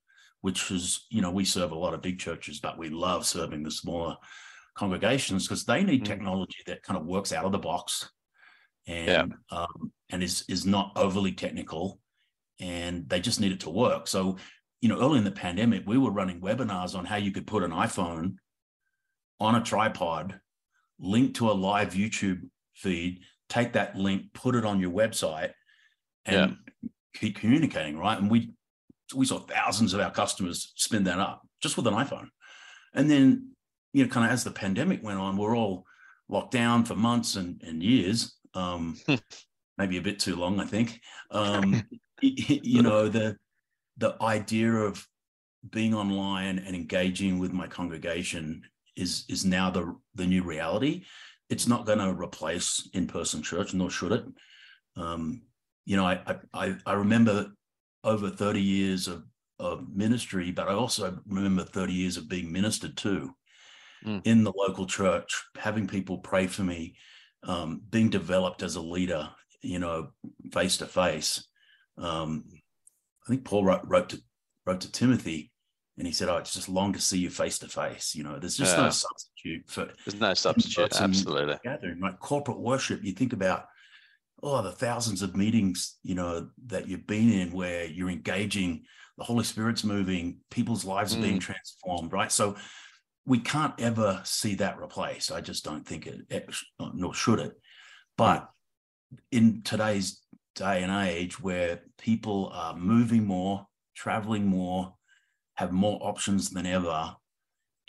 which 0.41 0.71
is, 0.71 1.07
you 1.11 1.21
know, 1.21 1.31
we 1.31 1.45
serve 1.45 1.73
a 1.73 1.79
lot 1.79 1.95
of 1.95 2.03
big 2.03 2.19
churches, 2.19 2.61
but 2.61 2.79
we 2.79 2.89
love 2.89 3.27
serving 3.27 3.63
the 3.63 3.71
smaller 3.71 4.17
congregations 4.75 5.47
because 5.47 5.65
they 5.65 5.83
need 5.83 6.03
mm. 6.03 6.07
technology 6.07 6.59
that 6.67 6.83
kind 6.83 6.99
of 6.99 7.07
works 7.07 7.33
out 7.33 7.45
of 7.45 7.53
the 7.53 7.59
box 7.59 8.11
and 8.87 9.09
yeah. 9.09 9.59
um, 9.59 9.93
and 10.11 10.23
is 10.23 10.45
is 10.49 10.65
not 10.65 10.93
overly 10.97 11.33
technical 11.33 12.01
and 12.61 13.09
they 13.09 13.21
just 13.21 13.41
need 13.41 13.53
it 13.53 13.61
to 13.61 13.71
work. 13.71 14.07
So, 14.07 14.37
you 14.81 14.89
know, 14.89 15.01
early 15.01 15.19
in 15.19 15.25
the 15.25 15.31
pandemic, 15.31 15.85
we 15.87 15.99
were 15.99 16.11
running 16.11 16.41
webinars 16.41 16.97
on 16.97 17.05
how 17.05 17.17
you 17.17 17.31
could 17.31 17.47
put 17.47 17.63
an 17.63 17.71
iPhone 17.71 18.37
on 19.39 19.55
a 19.55 19.63
tripod, 19.63 20.41
link 20.99 21.35
to 21.37 21.51
a 21.51 21.53
live 21.53 21.95
YouTube 21.95 22.43
feed, 22.75 23.21
take 23.49 23.73
that 23.73 23.97
link, 23.97 24.33
put 24.35 24.55
it 24.55 24.65
on 24.65 24.81
your 24.81 24.91
website, 24.91 25.53
and 26.27 26.57
yeah. 26.83 26.89
keep 27.15 27.37
communicating, 27.39 27.99
right? 27.99 28.19
And 28.19 28.31
we 28.31 28.53
we 29.15 29.27
saw 29.27 29.39
thousands 29.41 29.95
of 29.95 30.01
our 30.01 30.11
customers 30.11 30.73
spin 30.77 31.05
that 31.05 31.19
up 31.19 31.43
just 31.63 31.77
with 31.77 31.87
an 31.87 31.95
iPhone. 31.95 32.29
And 32.95 33.11
then, 33.11 33.51
you 33.93 34.05
know, 34.05 34.11
kind 34.11 34.27
of 34.27 34.33
as 34.33 34.45
the 34.45 34.51
pandemic 34.51 35.03
went 35.03 35.19
on, 35.19 35.37
we're 35.37 35.57
all 35.57 35.85
locked 36.29 36.53
down 36.53 36.85
for 36.85 36.95
months 36.95 37.37
and, 37.37 37.61
and 37.67 37.83
years. 37.83 38.37
Um, 38.55 38.97
maybe 39.79 39.97
a 39.97 40.03
bit 40.03 40.19
too 40.19 40.37
long, 40.37 40.61
I 40.61 40.67
think. 40.67 41.01
Um, 41.31 41.83
you 42.23 42.83
know 42.83 43.09
the 43.09 43.37
the 43.97 44.15
idea 44.21 44.73
of 44.73 45.07
being 45.71 45.95
online 45.95 46.59
and 46.59 46.75
engaging 46.75 47.39
with 47.39 47.53
my 47.53 47.67
congregation 47.67 48.63
is 48.97 49.25
is 49.29 49.45
now 49.45 49.71
the 49.71 49.97
the 50.15 50.27
new 50.27 50.43
reality. 50.43 51.05
It's 51.49 51.67
not 51.67 51.87
going 51.87 51.99
to 51.99 52.13
replace 52.13 52.89
in 52.93 53.07
person 53.07 53.43
church, 53.43 53.75
nor 53.75 53.91
should 53.91 54.13
it. 54.13 54.25
Um, 54.97 55.43
you 55.85 55.97
know, 55.97 56.05
I, 56.05 56.37
I 56.53 56.77
I 56.87 56.93
remember 56.93 57.53
over 58.05 58.31
thirty 58.31 58.63
years 58.63 59.09
of 59.09 59.25
of 59.59 59.95
ministry, 59.95 60.51
but 60.51 60.69
I 60.69 60.73
also 60.73 61.19
remember 61.27 61.63
30 61.65 61.93
years 61.93 62.17
of 62.17 62.31
being 62.31 62.51
ministered 62.51 62.97
to 62.99 63.35
Mm. 64.07 64.23
in 64.25 64.43
the 64.45 64.53
local 64.57 64.87
church, 64.87 65.45
having 65.59 65.87
people 65.87 66.17
pray 66.17 66.47
for 66.47 66.63
me, 66.63 66.97
um, 67.43 67.83
being 67.91 68.09
developed 68.09 68.63
as 68.63 68.77
a 68.77 68.81
leader, 68.81 69.29
you 69.61 69.79
know, 69.79 70.13
face 70.51 70.79
to 70.79 70.87
face. 70.87 71.47
Um, 71.99 72.45
I 73.27 73.29
think 73.29 73.45
Paul 73.45 73.67
wrote, 73.67 73.83
wrote 73.85 74.09
to 74.09 74.23
wrote 74.65 74.81
to 74.81 74.91
Timothy, 74.91 75.53
and 75.99 76.07
he 76.07 76.13
said, 76.15 76.31
"I 76.31 76.41
just 76.41 76.71
long 76.71 76.95
to 76.95 77.01
see 77.01 77.19
you 77.19 77.29
face 77.29 77.59
to 77.59 77.69
face." 77.69 78.15
You 78.15 78.23
know, 78.25 78.39
there's 78.39 78.57
just 78.57 78.75
Yeah. 78.79 78.85
no 78.85 78.91
substitute 78.91 79.69
for 79.69 79.93
There's 80.07 80.19
no 80.19 80.33
substitute. 80.47 80.99
Absolutely. 80.99 81.59
gathering, 81.63 82.01
like 82.01 82.19
corporate 82.21 82.61
worship. 82.61 83.05
You 83.05 83.13
think 83.13 83.35
about 83.35 83.67
oh 84.43 84.63
the 84.63 84.73
thousands 84.73 85.23
of 85.23 85.37
meetings 85.37 85.99
you 86.03 86.15
know 86.15 86.49
that 86.67 86.89
you've 86.89 87.07
been 87.07 87.31
in 87.33 87.53
where 87.53 87.85
you're 87.85 88.11
engaging, 88.11 88.85
the 89.19 89.25
Holy 89.25 89.45
Spirit's 89.45 89.85
moving, 89.85 90.39
people's 90.51 90.85
lives 90.85 91.15
are 91.15 91.21
being 91.21 91.39
transformed, 91.39 92.13
right? 92.13 92.33
So 92.33 92.57
we 93.27 93.39
can't 93.39 93.75
ever 93.79 94.21
see 94.25 94.55
that 94.57 94.81
replaced. 94.81 95.31
I 95.31 95.41
just 95.41 95.65
don't 95.65 95.87
think 95.87 96.07
it, 96.07 96.21
it 96.31 96.55
nor 96.95 97.15
should 97.15 97.39
it. 97.39 97.53
But 98.17 98.49
in 99.31 99.63
today's 99.63 100.21
day 100.55 100.83
and 100.83 100.91
age 101.07 101.41
where 101.41 101.81
people 101.99 102.51
are 102.53 102.77
moving 102.77 103.25
more, 103.25 103.67
traveling 103.95 104.47
more, 104.47 104.95
have 105.55 105.73
more 105.73 105.99
options 106.03 106.51
than 106.51 106.67
ever, 106.67 107.15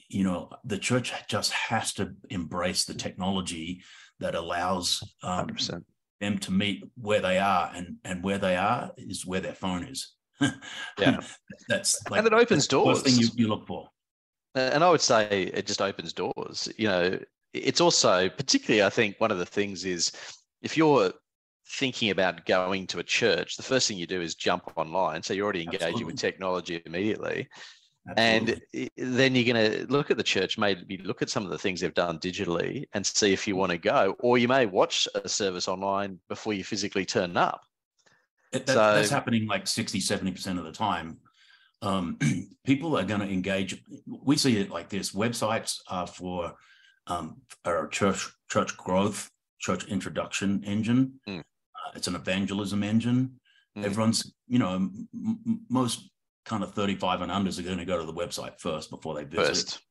you 0.10 0.24
know, 0.24 0.50
the 0.66 0.78
church 0.78 1.14
just 1.28 1.54
has 1.54 1.94
to 1.94 2.14
embrace 2.30 2.86
the 2.86 2.94
technology 2.94 3.82
that 4.20 4.36
allows 4.36 5.02
um, 5.24 5.48
100%. 5.48 5.84
Them 6.22 6.38
to 6.40 6.52
meet 6.52 6.84
where 6.96 7.20
they 7.20 7.38
are, 7.38 7.72
and 7.76 7.98
and 8.06 8.24
where 8.24 8.38
they 8.38 8.56
are 8.56 8.92
is 8.98 9.26
where 9.26 9.42
their 9.42 9.56
phone 9.56 9.84
is. 9.84 10.14
Yeah. 11.00 11.20
that's 11.68 12.00
And 12.12 12.26
it 12.26 12.34
opens 12.34 12.68
that's 12.68 12.68
the 12.68 12.84
first 12.84 13.06
thing 13.06 13.14
you, 13.16 13.28
doors. 13.28 13.38
you 13.38 13.48
look 13.48 13.68
for. 13.68 13.90
And 14.56 14.84
I 14.84 14.90
would 14.90 15.02
say 15.02 15.52
it 15.54 15.66
just 15.66 15.82
opens 15.82 16.14
doors. 16.14 16.70
You 16.78 16.88
know, 16.88 17.20
it's 17.54 17.82
also, 17.82 18.30
particularly, 18.30 18.84
I 18.84 18.90
think 18.90 19.16
one 19.20 19.32
of 19.32 19.38
the 19.38 19.46
things 19.46 19.86
is 19.86 20.12
if 20.62 20.78
you're 20.78 21.12
thinking 21.70 22.10
about 22.10 22.46
going 22.46 22.88
to 22.88 23.00
a 23.00 23.04
church, 23.04 23.56
the 23.56 23.64
first 23.64 23.88
thing 23.88 23.98
you 23.98 24.08
do 24.08 24.22
is 24.22 24.36
jump 24.36 24.72
online. 24.76 25.24
So 25.24 25.34
you're 25.34 25.46
already 25.46 25.64
engaging 25.64 25.88
Absolutely. 25.88 26.14
with 26.14 26.20
technology 26.20 26.82
immediately. 26.86 27.48
Absolutely. 28.10 28.90
And 28.98 29.16
then 29.16 29.36
you're 29.36 29.54
going 29.54 29.72
to 29.72 29.92
look 29.92 30.10
at 30.10 30.18
the 30.18 30.24
church, 30.24 30.58
maybe 30.58 30.98
look 30.98 31.22
at 31.22 31.30
some 31.30 31.44
of 31.46 31.52
the 31.52 31.58
things 31.58 31.82
they've 31.82 31.94
done 31.94 32.18
digitally 32.20 32.86
and 32.94 33.06
see 33.06 33.32
if 33.32 33.48
you 33.48 33.56
want 33.56 33.72
to 33.72 33.78
go. 33.78 34.16
Or 34.20 34.38
you 34.38 34.48
may 34.48 34.66
watch 34.66 35.08
a 35.14 35.30
service 35.30 35.68
online 35.68 36.20
before 36.28 36.54
you 36.54 36.64
physically 36.64 37.06
turn 37.06 37.38
up. 37.38 37.62
That- 38.52 38.66
that's 38.96 39.10
happening 39.10 39.48
like 39.48 39.68
60, 39.68 40.00
70% 40.00 40.58
of 40.58 40.66
the 40.66 40.72
time. 40.72 41.18
Um, 41.84 42.18
people 42.66 42.98
are 42.98 43.04
going 43.04 43.22
to 43.22 43.30
engage. 43.30 43.84
We 44.08 44.36
see 44.36 44.58
it 44.58 44.70
like 44.70 44.90
this 44.90 45.12
websites 45.12 45.78
are 45.88 46.08
for 46.08 46.54
um, 47.08 47.42
a 47.66 47.88
church, 47.90 48.30
church 48.50 48.76
growth, 48.78 49.30
church 49.60 49.86
introduction 49.86 50.64
engine. 50.64 51.20
Mm. 51.28 51.40
Uh, 51.40 51.92
it's 51.96 52.08
an 52.08 52.16
evangelism 52.16 52.84
engine. 52.84 53.40
Mm. 53.78 53.86
Everyone's, 53.86 54.34
you 54.48 54.60
know, 54.60 54.74
m- 54.76 55.62
most 55.70 56.10
kind 56.46 56.64
of 56.64 56.74
35 56.74 57.22
and 57.22 57.32
unders 57.32 57.60
are 57.60 57.64
going 57.64 57.78
to 57.78 57.86
go 57.86 58.00
to 58.00 58.06
the 58.06 58.14
website 58.14 58.60
first 58.60 58.90
before 58.90 59.16
they 59.16 59.24
visit. 59.24 59.48
First. 59.48 59.82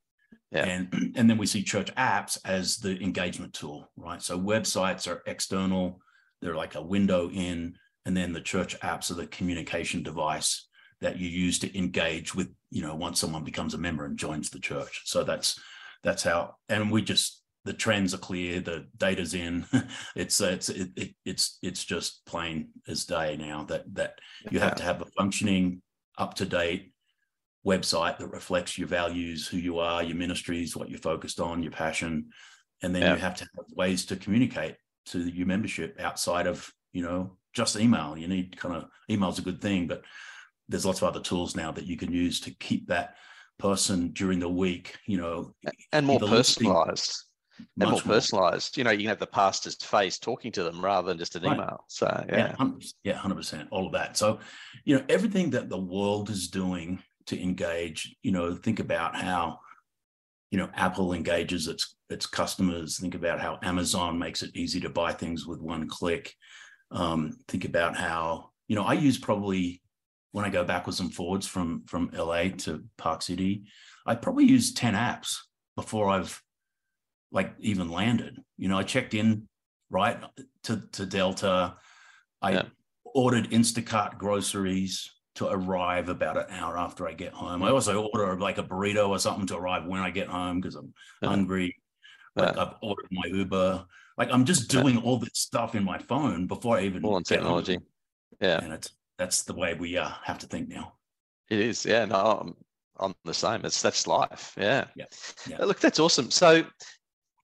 Yeah. 0.51 0.65
And, 0.65 1.15
and 1.17 1.31
then 1.31 1.39
we 1.39 1.47
see 1.47 1.63
church 1.63 1.95
apps 1.95 2.39
as 2.45 2.79
the 2.79 3.01
engagement 3.01 3.55
tool, 3.55 3.89
right? 3.97 4.21
So 4.21 4.39
websites 4.39 5.07
are 5.09 5.23
external, 5.27 6.01
they're 6.43 6.57
like 6.57 6.75
a 6.75 6.83
window 6.83 7.31
in, 7.31 7.77
and 8.05 8.17
then 8.17 8.33
the 8.33 8.41
church 8.41 8.79
apps 8.81 9.11
are 9.11 9.15
the 9.15 9.27
communication 9.29 10.03
device 10.03 10.67
that 11.01 11.19
you 11.19 11.29
use 11.29 11.59
to 11.61 11.79
engage 11.79 12.35
with, 12.35 12.49
you 12.71 12.83
know, 12.83 12.95
once 12.95 13.21
someone 13.21 13.45
becomes 13.45 13.75
a 13.75 13.79
member 13.79 14.05
and 14.05 14.19
joins 14.19 14.51
the 14.51 14.59
church. 14.59 15.03
So 15.05 15.23
that's 15.23 15.59
that's 16.03 16.23
how, 16.23 16.55
and 16.69 16.91
we 16.91 17.03
just 17.03 17.43
the 17.65 17.73
trends 17.73 18.15
are 18.15 18.19
clear, 18.19 18.61
the 18.61 18.87
data's 18.97 19.35
in. 19.35 19.67
it's 20.17 20.41
it's 20.41 20.69
it, 20.69 20.91
it, 20.97 21.15
it's 21.25 21.59
it's 21.63 21.85
just 21.85 22.25
plain 22.27 22.69
as 22.89 23.05
day 23.05 23.37
now 23.37 23.65
that 23.65 23.85
that 23.95 24.19
you 24.51 24.61
have 24.61 24.75
to 24.77 24.83
have 24.83 25.03
a 25.03 25.07
functioning, 25.17 25.83
up 26.21 26.35
to 26.35 26.45
date 26.45 26.93
website 27.67 28.19
that 28.19 28.29
reflects 28.29 28.79
your 28.79 28.89
values, 28.89 29.47
who 29.47 29.57
you 29.57 29.79
are, 29.79 30.03
your 30.03 30.17
ministries, 30.17 30.77
what 30.77 30.89
you're 30.89 30.99
focused 30.99 31.41
on, 31.41 31.63
your 31.63 31.73
passion, 31.73 32.31
and 32.83 32.95
then 32.95 33.03
Yeah. 33.03 33.15
you 33.15 33.21
have 33.21 33.35
to 33.37 33.45
have 33.57 33.67
ways 33.75 34.07
to 34.07 34.17
communicate 34.17 34.77
to 35.07 35.19
your 35.19 35.47
membership 35.47 35.99
outside 36.01 36.47
of 36.47 36.73
you 36.93 37.03
know 37.03 37.37
just 37.53 37.77
email. 37.77 38.17
You 38.17 38.29
need 38.29 38.57
kind 38.57 38.75
of 38.77 38.85
email's 39.11 39.39
a 39.39 39.43
good 39.43 39.61
thing, 39.61 39.87
but 39.87 40.05
there's 40.69 40.87
lots 40.87 41.03
of 41.03 41.09
other 41.09 41.21
tools 41.21 41.57
now 41.57 41.73
that 41.73 41.87
you 41.87 41.97
can 41.97 42.13
use 42.13 42.41
to 42.41 42.51
keep 42.53 42.87
that 42.89 43.17
person 43.59 44.13
during 44.13 44.39
the 44.39 44.49
week. 44.49 44.97
You 45.07 45.19
know, 45.19 45.55
and 45.93 46.07
more 46.07 46.21
personalized. 46.21 47.25
And 47.81 47.91
more 47.91 48.01
personalized. 48.01 48.77
You 48.77 48.85
know, 48.85 48.91
you 48.91 49.01
can 49.01 49.09
have 49.09 49.19
the 49.19 49.27
pastor's 49.27 49.77
face 49.77 50.19
talking 50.19 50.53
to 50.53 50.63
them 50.63 50.85
rather 50.85 51.09
than 51.09 51.19
just 51.19 51.37
an 51.37 51.43
Right. 51.43 51.55
email. 51.55 51.85
So 51.89 52.07
yeah, 52.29 52.37
yeah. 52.37 52.57
100%, 52.57 52.95
yeah, 53.05 53.15
hundred 53.15 53.37
percent, 53.37 53.69
all 53.71 53.87
of 53.87 53.93
that. 53.93 54.17
So, 54.17 54.41
you 54.85 54.97
know, 54.97 55.05
everything 55.09 55.51
that 55.51 55.69
the 55.69 55.79
world 55.79 56.31
is 56.31 56.49
doing 56.49 57.03
to 57.27 57.41
engage, 57.41 58.17
you 58.23 58.33
know, 58.33 58.55
think 58.55 58.81
about 58.81 59.17
how, 59.17 59.61
you 60.51 60.59
know, 60.59 60.69
Apple 60.75 61.13
engages 61.13 61.69
its 61.69 61.97
its 62.09 62.27
customers. 62.27 62.99
Think 62.99 63.15
about 63.15 63.41
how 63.41 63.59
Amazon 63.63 64.19
makes 64.19 64.43
it 64.43 64.55
easy 64.57 64.81
to 64.81 64.91
buy 64.91 65.13
things 65.13 65.47
with 65.47 65.61
one 65.61 65.89
click. 65.89 66.35
Um, 66.91 67.39
think 67.47 67.65
about 67.65 67.97
how, 67.97 68.51
you 68.67 68.75
know, 68.75 68.83
I 68.83 68.95
use 68.95 69.17
probably 69.19 69.81
when 70.33 70.45
I 70.45 70.51
go 70.51 70.65
backwards 70.65 71.01
and 71.01 71.13
forwards 71.15 71.47
from 71.47 71.85
from 71.87 72.11
LA 72.13 72.49
to 72.59 72.85
Park 72.99 73.23
City, 73.23 73.65
I 74.07 74.15
probably 74.15 74.45
use 74.45 74.73
ten 74.75 74.95
apps 74.95 75.37
before 75.77 76.09
I've 76.11 76.41
like 77.33 77.55
even 77.61 77.89
landed. 77.91 78.39
You 78.59 78.69
know, 78.69 78.79
I 78.79 78.83
checked 78.83 79.15
in 79.15 79.49
right 79.91 80.19
to 80.65 80.83
to 80.93 81.07
Delta. 81.07 81.77
I 82.43 82.53
Yeah. 82.53 82.63
ordered 83.05 83.51
Instacart 83.51 84.19
groceries 84.19 85.11
to 85.37 85.47
arrive 85.49 86.09
about 86.09 86.37
an 86.37 86.47
hour 86.51 86.77
after 86.79 87.07
I 87.09 87.13
get 87.15 87.33
home. 87.33 87.63
I 87.63 87.71
also 87.71 88.09
order 88.13 88.39
like 88.39 88.59
a 88.59 88.63
burrito 88.63 89.09
or 89.09 89.19
something 89.19 89.47
to 89.49 89.57
arrive 89.57 89.87
when 89.87 90.01
I 90.01 90.11
get 90.11 90.29
home 90.29 90.61
because 90.61 90.75
I'm 90.75 90.93
Yeah. 91.23 91.29
hungry. 91.29 91.77
Like 92.37 92.55
Yeah. 92.55 92.63
I've 92.63 92.75
ordered 92.83 93.09
my 93.11 93.27
Uber. 93.27 93.87
Like 94.19 94.31
I'm 94.33 94.45
just 94.45 94.69
doing 94.71 94.99
all 94.99 95.19
this 95.19 95.31
stuff 95.35 95.75
in 95.75 95.85
my 95.85 95.99
phone 95.99 96.47
before 96.47 96.79
I 96.79 96.83
even 96.83 97.05
All 97.05 97.15
on 97.15 97.23
get 97.23 97.41
home. 97.41 97.63
technology. 97.63 97.79
Yeah. 98.41 98.63
And 98.63 98.73
it's 98.73 98.91
that's 99.19 99.43
the 99.43 99.55
way 99.55 99.75
we 99.75 99.97
uh, 99.99 100.11
have 100.25 100.39
to 100.39 100.47
think 100.47 100.69
now. 100.69 100.95
It 101.49 101.59
is. 101.61 101.85
Yeah. 101.85 102.05
No, 102.07 102.17
I'm, 102.41 102.55
I'm 102.99 103.15
the 103.25 103.35
same. 103.35 103.65
It's 103.65 103.83
that's 103.83 104.07
life. 104.07 104.55
Yeah. 104.57 104.87
Yeah, 104.97 105.07
yeah. 105.47 105.65
Look, 105.65 105.81
that's 105.81 105.99
awesome. 106.01 106.31
So 106.31 106.65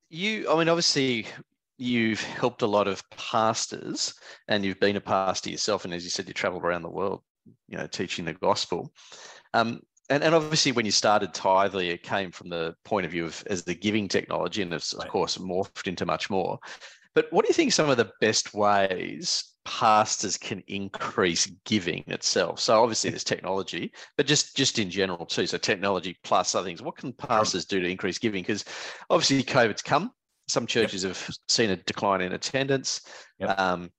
you, 0.09 0.51
I 0.51 0.59
mean, 0.59 0.69
obviously 0.69 1.27
you've 1.79 2.23
helped 2.23 2.63
a 2.63 2.67
lot 2.67 2.89
of 2.89 3.03
pastors 3.11 4.15
and 4.49 4.65
you've 4.65 4.81
been 4.81 4.97
a 4.97 5.01
pastor 5.01 5.51
yourself. 5.51 5.85
And 5.85 5.93
as 5.93 6.05
you 6.05 6.11
said, 6.11 6.29
you 6.29 6.35
traveled 6.35 6.65
around 6.65 6.83
the 6.83 6.91
world, 6.91 7.23
you 7.69 7.77
know, 7.77 7.87
teaching 7.87 8.25
the 8.25 8.33
gospel. 8.33 8.93
Um, 9.53 9.81
and, 10.09 10.23
and 10.23 10.35
obviously 10.35 10.73
when 10.73 10.87
you 10.87 10.93
started 10.93 11.35
Tithely, 11.35 11.91
it 11.91 12.03
came 12.03 12.31
from 12.31 12.49
the 12.49 12.75
point 12.85 13.05
of 13.05 13.13
view 13.13 13.27
of 13.27 13.43
as 13.49 13.65
the 13.65 13.75
giving 13.75 14.09
technology 14.09 14.63
and 14.63 14.73
it's 14.73 14.93
of 14.93 15.09
course 15.09 15.37
morphed 15.39 15.89
into 15.89 16.07
much 16.07 16.31
more. 16.31 16.59
But 17.17 17.33
what 17.33 17.47
do 17.47 17.49
you 17.49 17.55
think 17.55 17.73
some 17.73 17.89
of 17.89 17.97
the 17.97 18.13
best 18.21 18.53
ways 18.53 19.43
pastors 19.65 20.37
can 20.37 20.63
increase 20.69 21.47
giving 21.65 22.05
itself? 22.09 22.61
So 22.61 22.81
obviously 22.81 23.09
there's 23.09 23.25
technology, 23.25 23.91
but 24.19 24.27
just 24.27 24.55
just 24.55 24.79
in 24.79 24.91
general 24.91 25.25
too. 25.25 25.47
So 25.47 25.57
technology 25.57 26.19
plus 26.23 26.55
other 26.55 26.67
things. 26.67 26.83
What 26.83 26.99
can 26.99 27.15
pastors 27.15 27.65
do 27.65 27.81
to 27.81 27.89
increase 27.89 28.19
giving? 28.19 28.43
Because 28.43 28.67
obviously 29.09 29.43
COVID's 29.43 29.81
come. 29.81 30.13
Some 30.47 30.67
churches 30.67 31.05
have 31.05 31.27
seen 31.49 31.71
a 31.71 31.77
decline 31.77 32.21
in 32.21 32.33
attendance. 32.35 33.01
Yep. 33.39 33.59
Um, 33.59 33.91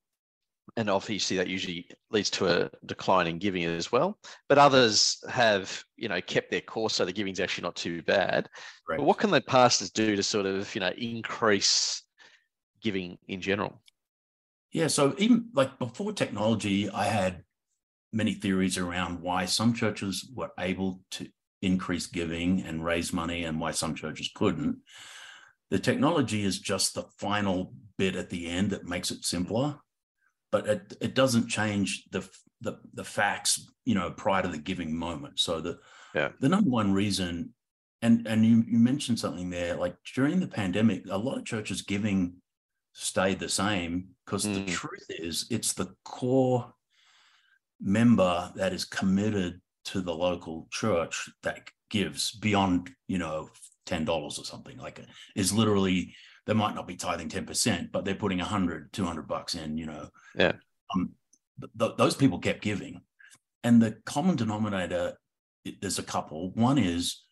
and 0.76 0.88
obviously 0.88 1.38
that 1.38 1.48
usually 1.48 1.90
leads 2.12 2.30
to 2.30 2.46
a 2.46 2.70
decline 2.86 3.26
in 3.26 3.40
giving 3.40 3.64
as 3.64 3.92
well. 3.92 4.20
But 4.48 4.60
others 4.60 5.18
have, 5.28 5.84
you 5.96 6.08
know, 6.08 6.22
kept 6.22 6.52
their 6.52 6.62
course, 6.62 6.94
so 6.94 7.04
the 7.04 7.14
giving's 7.14 7.40
actually 7.40 7.64
not 7.64 7.76
too 7.76 8.04
bad. 8.04 8.48
Right. 8.88 8.98
But 8.98 9.06
what 9.06 9.18
can 9.18 9.32
the 9.32 9.42
pastors 9.42 9.90
do 9.90 10.16
to 10.16 10.22
sort 10.22 10.46
of, 10.46 10.74
you 10.76 10.82
know, 10.82 10.92
increase 10.96 12.04
giving 12.82 13.18
in 13.28 13.42
general? 13.42 13.82
Yeah. 14.72 14.88
So 14.88 15.16
even 15.18 15.50
like 15.54 15.80
before 15.80 16.14
technology, 16.14 16.90
I 16.90 17.06
had 17.06 17.44
many 18.14 18.34
theories 18.34 18.78
around 18.78 19.22
why 19.22 19.46
some 19.46 19.74
churches 19.74 20.30
were 20.34 20.52
able 20.60 21.02
to 21.12 21.28
increase 21.62 22.08
giving 22.08 22.62
and 22.62 22.86
raise 22.86 23.12
money 23.12 23.44
and 23.44 23.60
why 23.60 23.72
some 23.72 23.96
churches 23.96 24.30
couldn't. 24.34 24.78
The 25.70 25.80
technology 25.80 26.44
is 26.44 26.60
just 26.60 26.94
the 26.94 27.06
final 27.18 27.74
bit 27.98 28.16
at 28.16 28.30
the 28.30 28.48
end 28.48 28.72
that 28.72 28.86
makes 28.86 29.12
it 29.12 29.26
simpler, 29.26 29.80
but 30.52 30.68
it, 30.68 30.94
it 31.02 31.16
doesn't 31.16 31.50
change 31.50 32.06
the, 32.12 32.28
the 32.62 32.80
the 32.94 33.04
facts, 33.04 33.70
you 33.86 33.96
know, 33.96 34.12
prior 34.12 34.44
to 34.44 34.48
the 34.48 34.58
giving 34.58 34.96
moment. 34.96 35.40
So 35.40 35.62
the 35.62 35.80
Yeah. 36.16 36.32
the 36.40 36.50
number 36.50 36.70
one 36.70 36.94
reason, 36.94 37.54
and 38.02 38.28
and 38.28 38.46
you, 38.46 38.64
you 38.68 38.80
mentioned 38.80 39.20
something 39.20 39.50
there, 39.50 39.76
like 39.76 39.96
during 40.16 40.40
the 40.40 40.48
pandemic, 40.48 41.04
a 41.10 41.18
lot 41.18 41.38
of 41.38 41.46
churches 41.46 41.82
giving 41.82 42.42
stayed 43.00 43.38
the 43.40 43.48
same 43.50 44.08
because 44.26 44.44
the 44.44 44.66
Mm. 44.66 44.68
truth 44.74 45.06
is 45.10 45.46
it's 45.52 45.74
the 45.74 45.94
core 46.04 46.74
member 47.80 48.52
that 48.56 48.74
is 48.74 48.86
committed 48.86 49.62
to 49.86 50.02
the 50.02 50.14
local 50.14 50.68
church 50.72 51.30
that 51.44 51.70
gives 51.90 52.32
beyond, 52.32 52.90
you 53.08 53.20
know, 53.20 53.50
$10 53.86 54.40
or 54.40 54.44
something 54.46 54.78
like 54.78 54.98
it 55.00 55.08
is 55.36 55.54
literally, 55.54 56.14
they 56.48 56.54
might 56.54 56.74
not 56.76 56.88
be 56.88 56.96
tithing 56.96 57.30
10%, 57.30 57.92
but 57.92 58.04
they're 58.04 58.16
putting 58.16 58.40
100, 58.40 58.92
200 58.92 59.28
bucks 59.28 59.54
in, 59.56 59.78
you 59.78 59.86
know. 59.86 60.10
Yeah. 60.36 60.54
Um, 60.94 61.12
th- 61.80 61.94
those 61.98 62.16
people 62.16 62.40
kept 62.40 62.62
giving. 62.64 63.02
And 63.64 63.80
the 63.82 63.92
common 64.06 64.36
denominator, 64.36 65.18
there's 65.82 66.00
a 66.00 66.04
couple. 66.04 66.52
One 66.54 66.78
is 66.80 67.24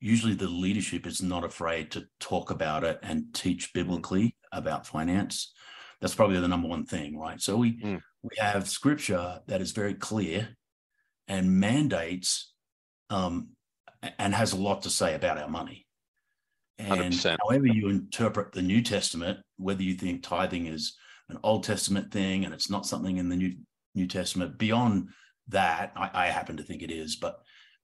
usually 0.00 0.34
the 0.34 0.48
leadership 0.48 1.06
is 1.06 1.22
not 1.22 1.44
afraid 1.44 1.90
to 1.92 2.04
talk 2.20 2.50
about 2.50 2.84
it 2.84 2.98
and 3.02 3.32
teach 3.32 3.72
biblically 3.72 4.36
about 4.52 4.86
finance. 4.86 5.52
That's 6.00 6.14
probably 6.14 6.40
the 6.40 6.48
number 6.48 6.68
one 6.68 6.84
thing, 6.84 7.18
right? 7.18 7.40
So 7.40 7.56
we 7.56 7.80
mm. 7.80 8.00
we 8.22 8.36
have 8.38 8.68
scripture 8.68 9.40
that 9.46 9.60
is 9.60 9.72
very 9.72 9.94
clear 9.94 10.48
and 11.28 11.58
mandates 11.58 12.52
um, 13.10 13.50
and 14.18 14.34
has 14.34 14.52
a 14.52 14.58
lot 14.58 14.82
to 14.82 14.90
say 14.90 15.14
about 15.14 15.38
our 15.38 15.48
money. 15.48 15.86
And 16.78 17.12
100%. 17.12 17.36
however 17.42 17.66
you 17.66 17.88
interpret 17.88 18.52
the 18.52 18.62
New 18.62 18.82
Testament, 18.82 19.38
whether 19.56 19.82
you 19.82 19.94
think 19.94 20.22
tithing 20.22 20.66
is 20.66 20.96
an 21.28 21.38
Old 21.42 21.64
Testament 21.64 22.12
thing 22.12 22.44
and 22.44 22.52
it's 22.52 22.68
not 22.68 22.86
something 22.86 23.16
in 23.16 23.28
the 23.28 23.36
New 23.36 23.54
New 23.94 24.08
Testament, 24.08 24.58
beyond 24.58 25.08
that, 25.48 25.92
I, 25.96 26.10
I 26.12 26.26
happen 26.26 26.56
to 26.56 26.62
think 26.62 26.82
it 26.82 26.90
is, 26.90 27.16
but 27.16 27.36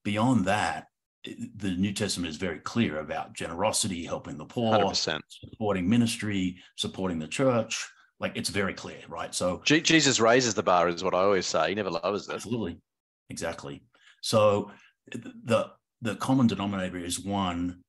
beyond 0.05 0.47
that, 0.47 0.87
the 1.25 1.71
New 1.73 1.93
Testament 1.93 2.31
is 2.31 2.37
very 2.37 2.59
clear 2.61 2.99
about 2.99 3.35
generosity, 3.35 4.05
helping 4.05 4.39
the 4.39 4.45
poor, 4.45 4.79
100%. 4.79 5.21
supporting 5.29 5.89
ministry, 5.89 6.57
supporting 6.77 7.19
the 7.19 7.29
church. 7.29 7.87
Like 8.19 8.37
it's 8.37 8.51
very 8.51 8.75
clear, 8.75 8.99
right? 9.09 9.35
So 9.35 9.63
G- 9.65 9.81
Jesus 9.81 10.21
raises 10.21 10.55
the 10.55 10.63
bar, 10.63 10.89
is 10.89 11.03
what 11.05 11.15
I 11.15 11.21
always 11.21 11.47
say. 11.47 11.71
He 11.71 11.75
never 11.75 11.91
lowers 11.91 12.29
it. 12.29 12.35
Absolutely, 12.35 12.79
exactly. 13.31 13.83
So 14.23 14.71
the 15.11 15.71
the 16.03 16.17
common 16.17 16.47
denominator 16.47 16.99
is 16.99 17.19
one: 17.19 17.83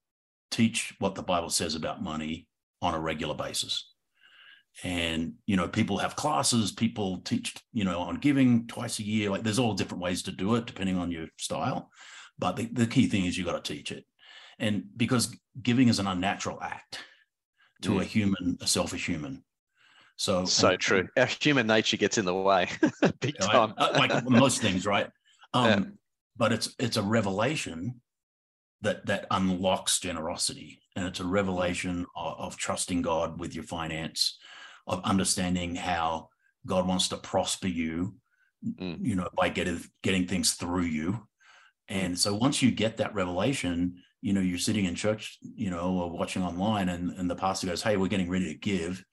teach 0.50 0.94
what 1.00 1.16
the 1.16 1.24
Bible 1.24 1.50
says 1.50 1.76
about 1.76 2.02
money 2.04 2.48
on 2.82 2.94
a 2.94 3.00
regular 3.00 3.36
basis. 3.36 3.90
And 4.84 5.34
you 5.46 5.58
know, 5.58 5.68
people 5.68 5.98
have 5.98 6.16
classes. 6.16 6.72
People 6.72 7.18
teach, 7.20 7.54
you 7.74 7.84
know, 7.84 8.00
on 8.00 8.16
giving 8.16 8.68
twice 8.68 9.00
a 9.00 9.04
year. 9.04 9.30
Like 9.30 9.44
there's 9.44 9.60
all 9.60 9.74
different 9.74 10.02
ways 10.02 10.24
to 10.24 10.32
do 10.32 10.56
it 10.56 10.66
depending 10.66 10.98
on 10.98 11.12
your 11.12 11.28
style. 11.38 11.92
But 12.42 12.56
the, 12.58 12.66
the 12.66 12.88
key 12.88 13.08
thing 13.08 13.26
is 13.26 13.38
you 13.38 13.46
got 13.46 13.64
to 13.64 13.74
teach 13.74 13.92
it. 13.92 14.04
And 14.60 14.86
because 14.98 15.34
giving 15.62 15.88
is 15.88 16.00
an 16.00 16.08
unnatural 16.08 16.60
act 16.62 17.00
to 17.84 17.92
mm. 17.92 18.02
a 18.02 18.04
human, 18.04 18.58
a 18.60 18.68
selfish 18.68 19.06
human. 19.06 19.44
So 20.18 20.46
so 20.46 20.76
true. 20.76 21.08
Our 21.18 21.28
human 21.28 21.68
nature 21.68 21.98
gets 21.98 22.18
in 22.18 22.26
the 22.26 22.34
way, 22.34 22.68
big 23.22 23.38
time. 23.40 23.74
Uh, 23.78 23.92
like 23.94 24.24
most 24.30 24.62
things, 24.62 24.86
right? 24.86 25.10
Um, 25.54 25.66
yeah. 25.66 25.80
But 26.36 26.52
it's 26.52 26.76
it's 26.78 26.98
a 26.98 27.02
revelation 27.04 28.02
that 28.82 29.06
that 29.08 29.26
unlocks 29.32 30.00
generosity, 30.00 30.80
and 30.96 31.08
it's 31.08 31.20
a 31.20 31.26
revelation 31.26 32.06
of, 32.16 32.40
of 32.40 32.58
trusting 32.58 33.02
God 33.02 33.40
with 33.40 33.56
your 33.56 33.64
finance, 33.64 34.38
of 34.86 35.04
understanding 35.04 35.76
how 35.76 36.30
God 36.68 36.88
wants 36.88 37.08
to 37.10 37.18
prosper 37.18 37.68
you, 37.68 38.16
mm. 38.64 38.98
you 39.02 39.16
know, 39.16 39.30
by 39.36 39.50
getting 39.50 39.82
getting 40.04 40.28
things 40.28 40.54
through 40.54 40.84
you, 40.84 41.28
and 41.92 42.18
so 42.18 42.34
once 42.34 42.62
you 42.62 42.72
get 42.72 42.98
that 42.98 43.14
revelation, 43.14 44.02
you 44.22 44.32
know, 44.32 44.40
you're 44.40 44.58
sitting 44.58 44.86
in 44.86 44.96
church, 44.96 45.38
you 45.42 45.70
know, 45.70 45.98
or 45.98 46.10
watching 46.10 46.42
online, 46.42 46.88
and, 46.88 47.12
and 47.12 47.30
the 47.30 47.36
pastor 47.36 47.68
goes, 47.68 47.84
Hey, 47.84 47.98
we're 47.98 48.08
getting 48.08 48.30
ready 48.30 48.46
to 48.46 48.58
give, 48.58 49.04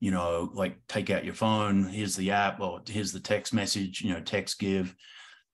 you 0.00 0.10
know, 0.10 0.50
like 0.52 0.76
take 0.88 1.08
out 1.08 1.24
your 1.24 1.34
phone, 1.34 1.84
here's 1.84 2.16
the 2.16 2.32
app, 2.32 2.60
or 2.60 2.80
here's 2.84 3.12
the 3.12 3.20
text 3.20 3.54
message, 3.54 4.02
you 4.02 4.12
know, 4.12 4.20
text 4.20 4.58
give. 4.58 4.92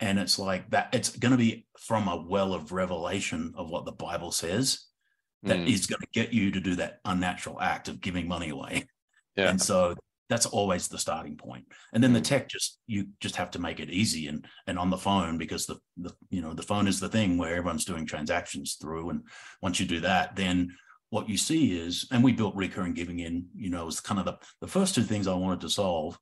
And 0.00 0.18
it's 0.18 0.38
like 0.38 0.70
that, 0.70 0.88
it's 0.94 1.14
going 1.14 1.32
to 1.32 1.38
be 1.38 1.66
from 1.78 2.08
a 2.08 2.24
well 2.26 2.54
of 2.54 2.72
revelation 2.72 3.52
of 3.54 3.68
what 3.68 3.84
the 3.84 3.92
Bible 3.92 4.32
says 4.32 4.86
that 5.42 5.58
mm. 5.58 5.68
is 5.70 5.86
going 5.86 6.00
to 6.00 6.08
get 6.12 6.32
you 6.32 6.50
to 6.52 6.60
do 6.60 6.76
that 6.76 7.00
unnatural 7.04 7.60
act 7.60 7.88
of 7.88 8.00
giving 8.00 8.26
money 8.26 8.48
away. 8.48 8.86
Yeah. 9.36 9.50
And 9.50 9.60
so 9.60 9.94
that's 10.28 10.46
always 10.46 10.88
the 10.88 10.98
starting 10.98 11.36
point 11.36 11.64
and 11.92 12.02
then 12.02 12.12
the 12.12 12.20
mm. 12.20 12.24
tech 12.24 12.48
just 12.48 12.78
you 12.86 13.06
just 13.20 13.36
have 13.36 13.50
to 13.50 13.58
make 13.58 13.80
it 13.80 13.90
easy 13.90 14.28
and 14.28 14.46
and 14.66 14.78
on 14.78 14.90
the 14.90 14.96
phone 14.96 15.36
because 15.36 15.66
the 15.66 15.76
the 15.96 16.12
you 16.30 16.40
know 16.40 16.54
the 16.54 16.62
phone 16.62 16.86
is 16.86 17.00
the 17.00 17.08
thing 17.08 17.36
where 17.36 17.56
everyone's 17.56 17.84
doing 17.84 18.06
transactions 18.06 18.76
through 18.80 19.10
and 19.10 19.22
once 19.60 19.78
you 19.78 19.86
do 19.86 20.00
that 20.00 20.34
then 20.36 20.74
what 21.10 21.28
you 21.28 21.36
see 21.36 21.78
is 21.78 22.06
and 22.10 22.24
we 22.24 22.32
built 22.32 22.54
recurring 22.56 22.94
giving 22.94 23.18
in 23.18 23.46
you 23.54 23.68
know 23.68 23.82
it 23.82 23.86
was 23.86 24.00
kind 24.00 24.18
of 24.18 24.24
the 24.24 24.36
the 24.60 24.66
first 24.66 24.94
two 24.94 25.02
things 25.02 25.26
i 25.26 25.34
wanted 25.34 25.60
to 25.60 25.68
solve 25.68 26.18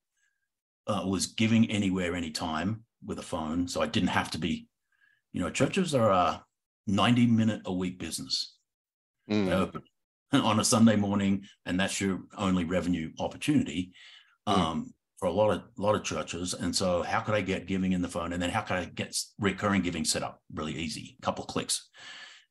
uh, 0.87 1.05
was 1.07 1.27
giving 1.27 1.71
anywhere 1.71 2.17
anytime 2.17 2.83
with 3.05 3.19
a 3.19 3.23
phone 3.23 3.69
so 3.69 3.81
i 3.81 3.87
didn't 3.87 4.09
have 4.09 4.31
to 4.31 4.39
be 4.39 4.67
you 5.33 5.41
know 5.41 5.51
churches 5.51 5.95
are 5.95 6.11
a 6.11 6.45
90 6.87 7.27
minute 7.27 7.61
a 7.67 7.73
week 7.73 7.99
business 7.99 8.57
mm. 9.31 9.47
they 9.47 9.53
open 9.53 9.83
on 10.33 10.61
a 10.61 10.65
Sunday 10.65 10.97
morning, 10.97 11.45
and 11.67 11.79
that's 11.79 12.01
your 12.01 12.21
only 12.37 12.65
revenue 12.65 13.11
opportunity 13.19 13.93
um, 14.47 14.57
mm. 14.57 14.87
for 15.19 15.27
a 15.27 15.33
lot 15.33 15.51
of 15.51 15.63
lot 15.77 15.95
of 15.95 16.05
churches. 16.05 16.55
And 16.55 16.75
so, 16.75 17.03
how 17.03 17.21
could 17.21 17.35
I 17.35 17.41
get 17.41 17.67
giving 17.67 17.93
in 17.93 18.03
the 18.03 18.09
phone, 18.09 18.33
and 18.33 18.43
then 18.43 18.51
how 18.51 18.61
could 18.61 18.77
I 18.77 18.85
get 18.87 19.17
recurring 19.39 19.83
giving 19.83 20.05
set 20.05 20.23
up 20.23 20.41
really 20.55 20.75
easy, 20.75 21.17
a 21.19 21.23
couple 21.25 21.45
of 21.45 21.51
clicks. 21.51 21.89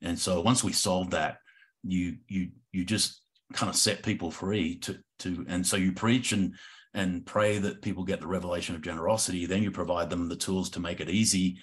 And 0.01 0.17
so, 0.17 0.41
once 0.41 0.63
we 0.63 0.73
solved 0.73 1.11
that, 1.11 1.37
you 1.83 2.17
you 2.27 2.49
you 2.71 2.85
just 2.85 3.21
kind 3.53 3.69
of 3.69 3.75
set 3.75 4.03
people 4.03 4.31
free 4.31 4.77
to 4.79 4.97
to, 5.19 5.45
and 5.47 5.65
so 5.65 5.77
you 5.77 5.91
preach 5.91 6.31
and 6.31 6.55
and 6.93 7.25
pray 7.25 7.59
that 7.59 7.81
people 7.81 8.03
get 8.03 8.19
the 8.19 8.27
revelation 8.27 8.75
of 8.75 8.81
generosity. 8.81 9.45
Then 9.45 9.63
you 9.63 9.71
provide 9.71 10.09
them 10.09 10.27
the 10.27 10.35
tools 10.35 10.69
to 10.71 10.79
make 10.79 10.99
it 10.99 11.09
easy, 11.09 11.59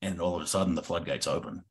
and 0.00 0.20
all 0.20 0.36
of 0.36 0.42
a 0.42 0.46
sudden 0.46 0.74
the 0.74 0.82
floodgates 0.82 1.26
open. 1.26 1.64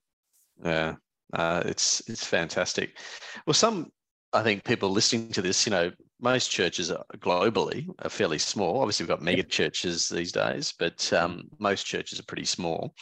Yeah, 0.63 0.95
uh, 1.33 1.63
it's 1.65 2.01
it's 2.07 2.25
fantastic. 2.25 2.97
Well, 3.45 3.53
some 3.53 3.91
I 4.33 4.43
think 4.43 4.63
people 4.63 4.89
listening 4.89 5.31
to 5.31 5.41
this, 5.41 5.65
you 5.65 5.71
know, 5.71 5.91
most 6.21 6.51
churches 6.51 6.91
are 6.91 7.03
globally 7.17 7.87
are 7.99 8.09
fairly 8.09 8.39
small. 8.39 8.81
Obviously, 8.81 9.03
we've 9.03 9.09
got 9.09 9.21
mega 9.21 9.43
churches 9.43 10.09
these 10.09 10.31
days, 10.31 10.73
but 10.77 11.11
um, 11.13 11.49
most 11.59 11.85
churches 11.85 12.19
are 12.19 12.23
pretty 12.23 12.45
small. 12.45 12.93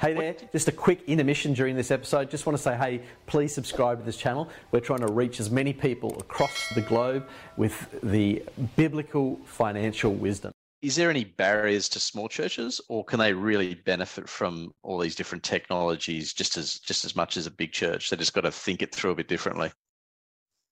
Hey 0.00 0.14
there, 0.14 0.36
just 0.52 0.68
a 0.68 0.72
quick 0.72 1.02
intermission 1.08 1.54
during 1.54 1.74
this 1.74 1.90
episode. 1.90 2.30
Just 2.30 2.46
want 2.46 2.56
to 2.56 2.62
say, 2.62 2.76
hey, 2.76 3.02
please 3.26 3.52
subscribe 3.52 3.98
to 3.98 4.04
this 4.04 4.16
channel. 4.16 4.48
We're 4.70 4.78
trying 4.78 5.00
to 5.00 5.12
reach 5.12 5.40
as 5.40 5.50
many 5.50 5.72
people 5.72 6.16
across 6.20 6.72
the 6.76 6.82
globe 6.82 7.26
with 7.56 7.88
the 8.00 8.44
biblical 8.76 9.40
financial 9.44 10.12
wisdom 10.12 10.51
is 10.82 10.96
there 10.96 11.10
any 11.10 11.24
barriers 11.24 11.88
to 11.88 12.00
small 12.00 12.28
churches 12.28 12.80
or 12.88 13.04
can 13.04 13.20
they 13.20 13.32
really 13.32 13.74
benefit 13.74 14.28
from 14.28 14.72
all 14.82 14.98
these 14.98 15.14
different 15.14 15.44
technologies 15.44 16.34
just 16.34 16.56
as 16.56 16.80
just 16.80 17.04
as 17.04 17.14
much 17.14 17.36
as 17.36 17.46
a 17.46 17.50
big 17.50 17.72
church? 17.72 18.10
They 18.10 18.16
just 18.16 18.34
got 18.34 18.42
to 18.42 18.50
think 18.50 18.82
it 18.82 18.92
through 18.92 19.12
a 19.12 19.14
bit 19.14 19.28
differently. 19.28 19.70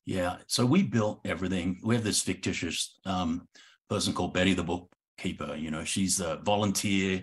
Yeah 0.06 0.36
so 0.48 0.66
we 0.66 0.82
built 0.82 1.20
everything. 1.24 1.80
We 1.84 1.94
have 1.94 2.04
this 2.04 2.22
fictitious 2.22 2.98
um, 3.06 3.46
person 3.88 4.12
called 4.12 4.34
betty 4.34 4.52
the 4.52 4.64
bookkeeper 4.64 5.54
you 5.54 5.70
know 5.70 5.84
she's 5.84 6.20
a 6.20 6.40
volunteer 6.44 7.22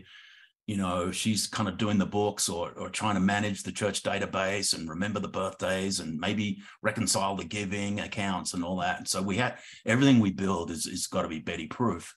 you 0.67 0.77
know 0.77 1.11
she's 1.11 1.47
kind 1.47 1.67
of 1.67 1.77
doing 1.77 1.97
the 1.97 2.05
books 2.05 2.47
or, 2.47 2.71
or 2.73 2.89
trying 2.89 3.15
to 3.15 3.21
manage 3.21 3.63
the 3.63 3.71
church 3.71 4.03
database 4.03 4.73
and 4.73 4.89
remember 4.89 5.19
the 5.19 5.27
birthdays 5.27 5.99
and 5.99 6.19
maybe 6.19 6.61
reconcile 6.81 7.35
the 7.35 7.43
giving 7.43 8.01
accounts 8.01 8.53
and 8.53 8.63
all 8.63 8.77
that. 8.77 8.97
And 8.97 9.07
so 9.07 9.21
we 9.21 9.37
had 9.37 9.57
everything 9.85 10.19
we 10.19 10.31
build 10.31 10.69
is, 10.69 10.85
is 10.85 11.07
got 11.07 11.23
to 11.23 11.29
be 11.29 11.39
betty 11.39 11.67
proof 11.67 12.13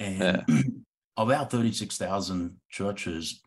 and 0.00 0.18
yeah. 0.18 0.42
of 1.16 1.30
our 1.30 1.44
36,000 1.44 2.56
churches, 2.70 3.42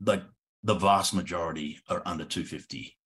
like 0.00 0.22
the 0.62 0.74
vast 0.74 1.12
majority 1.12 1.80
are 1.88 2.00
under 2.06 2.24
250, 2.24 2.96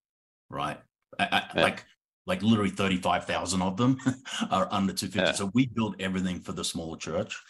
right? 0.50 0.78
I, 1.18 1.24
I, 1.24 1.42
yeah. 1.54 1.62
Like, 1.62 1.84
like 2.26 2.42
literally 2.42 2.70
35,000 2.70 3.62
of 3.62 3.76
them 3.76 3.98
are 4.50 4.68
under 4.70 4.92
250. 4.92 5.18
Yeah. 5.18 5.32
So 5.32 5.50
we 5.54 5.66
build 5.66 5.96
everything 5.98 6.40
for 6.40 6.52
the 6.52 6.64
smaller 6.64 6.98
church. 6.98 7.40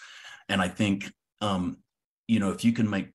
And 0.49 0.63
I 0.63 0.69
think, 0.69 1.13
um, 1.41 1.79
you 2.29 2.39
know, 2.39 2.51
if 2.51 2.65
you 2.65 2.73
can 2.73 2.89
make 2.89 3.09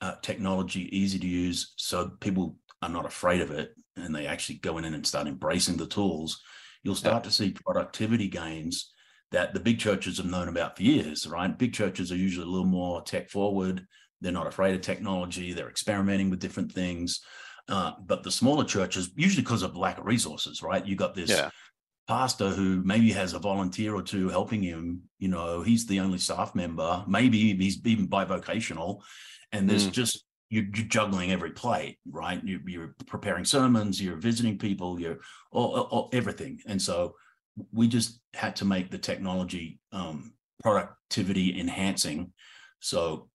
uh, 0.00 0.16
technology 0.22 0.94
easy 0.96 1.18
to 1.18 1.26
use 1.26 1.74
so 1.76 2.10
people 2.20 2.56
are 2.82 2.88
not 2.88 3.06
afraid 3.06 3.40
of 3.40 3.50
it 3.52 3.74
and 3.96 4.14
they 4.14 4.26
actually 4.26 4.56
go 4.56 4.78
in 4.78 4.84
and 4.84 5.06
start 5.06 5.28
embracing 5.28 5.76
the 5.76 5.86
tools, 5.86 6.42
you'll 6.82 6.94
start 6.96 7.22
to 7.24 7.30
see 7.30 7.52
productivity 7.64 8.28
gains 8.28 8.92
that 9.34 9.52
the 9.52 9.60
big 9.60 9.80
churches 9.80 10.18
have 10.18 10.26
known 10.26 10.48
about 10.48 10.76
for 10.76 10.84
years, 10.84 11.26
right? 11.26 11.58
Big 11.58 11.72
churches 11.72 12.12
are 12.12 12.16
usually 12.16 12.46
a 12.46 12.48
little 12.48 12.64
more 12.64 13.02
tech 13.02 13.28
forward. 13.28 13.84
They're 14.20 14.30
not 14.30 14.46
afraid 14.46 14.76
of 14.76 14.80
technology. 14.80 15.52
They're 15.52 15.68
experimenting 15.68 16.30
with 16.30 16.38
different 16.38 16.70
things. 16.70 17.20
Uh, 17.68 17.92
but 18.06 18.22
the 18.22 18.30
smaller 18.30 18.64
churches, 18.64 19.10
usually 19.16 19.42
because 19.42 19.62
of 19.62 19.76
lack 19.76 19.98
of 19.98 20.06
resources, 20.06 20.62
right? 20.62 20.86
You 20.86 20.94
got 20.94 21.16
this 21.16 21.30
yeah. 21.30 21.50
pastor 22.06 22.50
who 22.50 22.80
maybe 22.84 23.10
has 23.10 23.32
a 23.32 23.40
volunteer 23.40 23.92
or 23.92 24.02
two 24.02 24.28
helping 24.28 24.62
him. 24.62 25.02
You 25.18 25.28
know, 25.28 25.62
he's 25.62 25.84
the 25.84 25.98
only 25.98 26.18
staff 26.18 26.54
member. 26.54 27.02
Maybe 27.08 27.56
he's 27.56 27.84
even 27.84 28.06
bivocational, 28.06 29.00
and 29.50 29.68
there's 29.68 29.88
mm. 29.88 29.92
just 29.92 30.24
you're, 30.48 30.66
you're, 30.74 30.86
juggling 30.86 31.32
every 31.32 31.50
plate, 31.50 31.98
right? 32.08 32.40
You, 32.44 32.82
are 32.82 32.94
preparing 33.06 33.44
sermons, 33.44 34.00
you're 34.00 34.16
visiting 34.16 34.58
people, 34.58 35.00
you're 35.00 35.18
all, 35.50 35.80
all, 35.90 36.10
everything, 36.12 36.60
and 36.66 36.80
so 36.80 37.14
we 37.72 37.88
just 37.88 38.20
had 38.34 38.56
to 38.56 38.64
make 38.64 38.90
the 38.90 38.98
technology 38.98 39.78
um, 39.92 40.32
productivity 40.62 41.58
enhancing. 41.58 42.32
So 42.80 43.28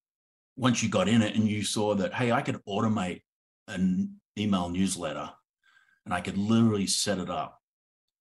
once 0.56 0.84
you 0.84 0.90
got 0.90 1.08
in 1.08 1.22
it 1.22 1.36
and 1.36 1.48
you 1.48 1.64
saw 1.64 1.96
that, 1.96 2.14
hey, 2.14 2.32
I 2.32 2.42
could 2.42 2.60
automate 2.68 3.22
an 3.68 4.20
email 4.38 4.70
newsletter 4.70 5.30
and 6.06 6.14
I 6.14 6.22
could 6.22 6.38
literally 6.38 6.88
set 6.88 7.20
it 7.20 7.30
up 7.30 7.60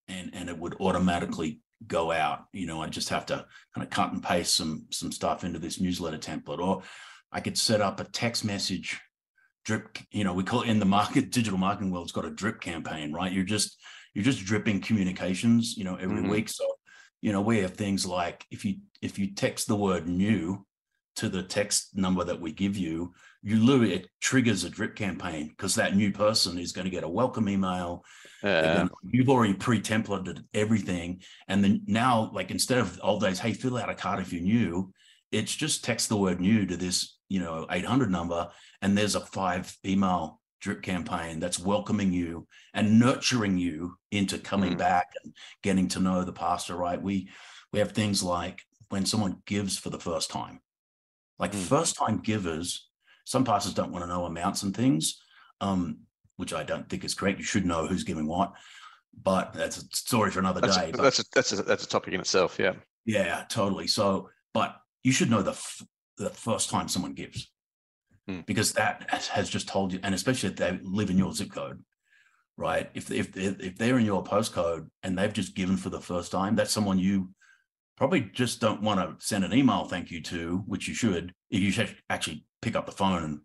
and, 0.09 0.31
and 0.33 0.49
it 0.49 0.59
would 0.59 0.77
automatically 0.81 1.61
go 1.87 2.11
out. 2.11 2.45
You 2.53 2.67
know, 2.67 2.83
I 2.83 2.89
just 2.89 3.09
have 3.11 3.27
to 3.27 3.47
kind 3.75 3.87
of 3.87 3.91
cut 3.91 4.13
and 4.13 4.23
paste 4.23 4.57
some 4.57 4.87
some 4.91 5.13
stuff 5.13 5.45
into 5.45 5.59
this 5.59 5.81
newsletter 5.81 6.19
template, 6.19 6.59
or 6.59 6.83
I 7.31 7.41
could 7.41 7.57
set 7.57 7.81
up 7.81 8.01
a 8.01 8.05
text 8.05 8.45
message 8.45 9.01
drip. 9.65 9.99
You 10.11 10.25
know, 10.25 10.33
we 10.33 10.45
call 10.45 10.63
it 10.63 10.69
in 10.69 10.81
the 10.81 10.87
market 10.87 11.31
digital 11.31 11.59
marketing 11.59 11.91
world. 11.91 12.07
It's 12.07 12.13
got 12.13 12.25
a 12.25 12.31
drip 12.31 12.61
campaign, 12.61 13.13
right? 13.13 13.33
You're 13.33 13.45
just 13.45 13.79
you're 14.15 14.25
just 14.25 14.45
dripping 14.45 14.81
communications. 14.81 15.77
You 15.77 15.85
know, 15.85 15.97
every 15.97 16.19
mm-hmm. 16.19 16.31
week. 16.31 16.49
So, 16.49 16.65
you 17.21 17.33
know, 17.33 17.41
we 17.41 17.59
have 17.59 17.73
things 17.73 18.07
like 18.07 18.45
if 18.51 18.65
you 18.65 18.77
if 19.03 19.19
you 19.19 19.35
text 19.35 19.69
the 19.69 19.77
word 19.77 20.09
new 20.09 20.65
to 21.17 21.29
the 21.29 21.43
text 21.43 21.97
number 21.97 22.23
that 22.23 22.41
we 22.41 22.53
give 22.53 22.77
you, 22.77 23.13
you 23.43 23.57
literally 23.59 23.95
it 23.95 24.09
triggers 24.21 24.63
a 24.63 24.71
drip 24.71 24.95
campaign 24.95 25.49
because 25.49 25.75
that 25.75 25.97
new 25.97 26.13
person 26.13 26.59
is 26.59 26.73
going 26.73 26.85
to 26.85 26.91
get 26.91 27.03
a 27.03 27.09
welcome 27.09 27.49
email. 27.49 28.05
Gonna, 28.77 28.91
you've 29.11 29.29
already 29.29 29.55
pre-templated 29.55 30.45
everything, 30.55 31.23
and 31.49 31.63
then 31.63 31.83
now, 31.87 32.31
like 32.33 32.51
instead 32.51 32.79
of 32.79 33.01
old 33.03 33.21
days, 33.21 33.41
hey, 33.41 33.53
fill 33.53 33.79
out 33.79 33.91
a 33.91 33.95
card 33.95 34.21
if 34.21 34.33
you're 34.33 34.43
new. 34.43 34.93
It's 35.31 35.55
just 35.55 35.85
text 35.85 36.09
the 36.09 36.17
word 36.17 36.41
new 36.41 36.65
to 36.67 36.77
this, 36.77 37.19
you 37.29 37.41
know, 37.41 37.67
800 37.71 38.11
number, 38.11 38.49
and 38.81 38.97
there's 38.97 39.15
a 39.15 39.21
five 39.21 39.77
email 39.85 40.38
drip 40.61 40.83
campaign 40.83 41.41
that's 41.41 41.59
welcoming 41.59 42.13
you 42.13 42.47
and 42.75 42.99
nurturing 42.99 43.59
you 43.59 43.97
into 44.11 44.39
coming 44.39 44.75
mm. 44.75 44.79
back 44.79 45.13
and 45.23 45.35
getting 45.63 45.89
to 45.89 46.01
know 46.01 46.25
the 46.25 46.33
pastor. 46.33 46.77
Right? 46.77 47.01
We 47.01 47.29
we 47.73 47.79
have 47.79 47.93
things 47.93 48.23
like 48.23 48.63
when 48.89 49.07
someone 49.07 49.43
gives 49.47 49.79
for 49.79 49.91
the 49.91 50.01
first 50.01 50.31
time, 50.31 50.61
like 51.39 51.53
mm. 51.53 51.63
first 51.63 51.97
time 51.97 52.19
givers 52.19 52.89
some 53.29 53.45
pastors 53.45 53.75
don't 53.75 53.93
want 53.93 54.03
to 54.03 54.09
know 54.09 54.25
amounts 54.25 54.63
and 54.63 54.75
things, 54.75 55.23
um, 55.61 55.99
which 56.39 56.55
I 56.55 56.63
don't 56.65 56.89
think 56.89 57.05
is 57.05 57.13
correct. 57.15 57.39
You 57.39 57.45
should 57.45 57.67
know 57.67 57.87
who's 57.87 58.03
giving 58.03 58.27
what, 58.27 58.55
but 59.23 59.53
that's 59.53 59.77
a 59.77 59.83
story 59.93 60.31
for 60.31 60.39
another 60.39 60.63
that's 60.63 60.79
day. 60.79 60.89
A, 60.95 60.97
that's 60.97 61.19
a, 61.19 61.25
that's 61.35 61.53
a, 61.53 61.63
that's 61.63 61.85
a 61.85 61.89
topic 61.89 62.15
in 62.15 62.21
itself. 62.21 62.57
Yeah. 62.59 62.73
Yeah, 63.05 63.45
totally. 63.51 63.87
So, 63.87 64.31
but 64.55 64.77
you 65.05 65.13
should 65.13 65.29
know 65.29 65.43
the 65.43 65.51
f- 65.51 65.87
the 66.17 66.31
first 66.31 66.71
time 66.71 66.89
someone 66.89 67.13
gives, 67.13 67.53
hmm. 68.29 68.41
because 68.47 68.73
that 68.73 69.07
has 69.11 69.49
just 69.49 69.69
told 69.69 69.93
you, 69.93 70.01
and 70.03 70.15
especially 70.15 70.51
if 70.51 70.57
they 70.57 70.79
live 70.83 71.11
in 71.11 71.19
your 71.19 71.33
zip 71.33 71.51
code, 71.51 71.83
right? 72.57 72.91
If 72.95 73.11
if 73.11 73.37
if 73.37 73.79
they're 73.79 73.99
in 73.99 74.07
your 74.07 74.23
postcode 74.23 74.89
and 75.03 75.17
they've 75.17 75.33
just 75.33 75.55
given 75.55 75.77
for 75.77 75.91
the 75.91 76.01
first 76.01 76.31
time, 76.31 76.55
that's 76.55 76.73
someone 76.73 76.99
you 76.99 77.31
probably 77.99 78.21
just 78.21 78.61
don't 78.61 78.81
want 78.81 79.01
to 79.01 79.25
send 79.25 79.45
an 79.45 79.53
email 79.53 79.85
thank 79.85 80.11
you 80.11 80.23
to, 80.23 80.63
which 80.67 80.87
you 80.87 80.95
should. 80.95 81.35
If 81.51 81.61
you 81.61 81.73
should 81.73 81.97
actually 82.09 82.45
pick 82.63 82.77
up 82.77 82.87
the 82.87 82.93
phone 82.93 83.25
and, 83.25 83.41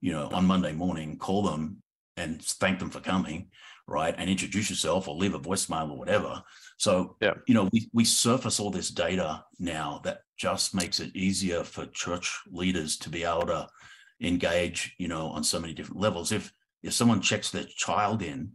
you 0.00 0.12
know, 0.12 0.28
on 0.32 0.44
Monday 0.44 0.72
morning, 0.72 1.18
call 1.18 1.42
them 1.42 1.82
and 2.16 2.42
thank 2.42 2.80
them 2.80 2.90
for 2.90 2.98
coming, 2.98 3.48
right? 3.86 4.14
And 4.18 4.28
introduce 4.28 4.70
yourself 4.70 5.06
or 5.06 5.14
leave 5.14 5.34
a 5.34 5.40
voicemail 5.40 5.90
or 5.90 5.96
whatever. 5.96 6.42
So, 6.78 7.16
yeah. 7.20 7.34
you 7.46 7.54
know, 7.54 7.68
we, 7.72 7.88
we 7.92 8.04
surface 8.04 8.58
all 8.58 8.70
this 8.70 8.90
data 8.90 9.44
now 9.60 10.00
that 10.02 10.22
just 10.36 10.74
makes 10.74 10.98
it 10.98 11.14
easier 11.14 11.62
for 11.62 11.86
church 11.86 12.40
leaders 12.50 12.96
to 12.98 13.08
be 13.08 13.22
able 13.22 13.46
to 13.46 13.68
engage, 14.22 14.94
you 14.98 15.08
know, 15.08 15.28
on 15.28 15.44
so 15.44 15.60
many 15.60 15.74
different 15.74 16.00
levels. 16.00 16.32
If 16.32 16.52
if 16.82 16.92
someone 16.92 17.20
checks 17.20 17.50
their 17.50 17.64
child 17.64 18.22
in 18.22 18.52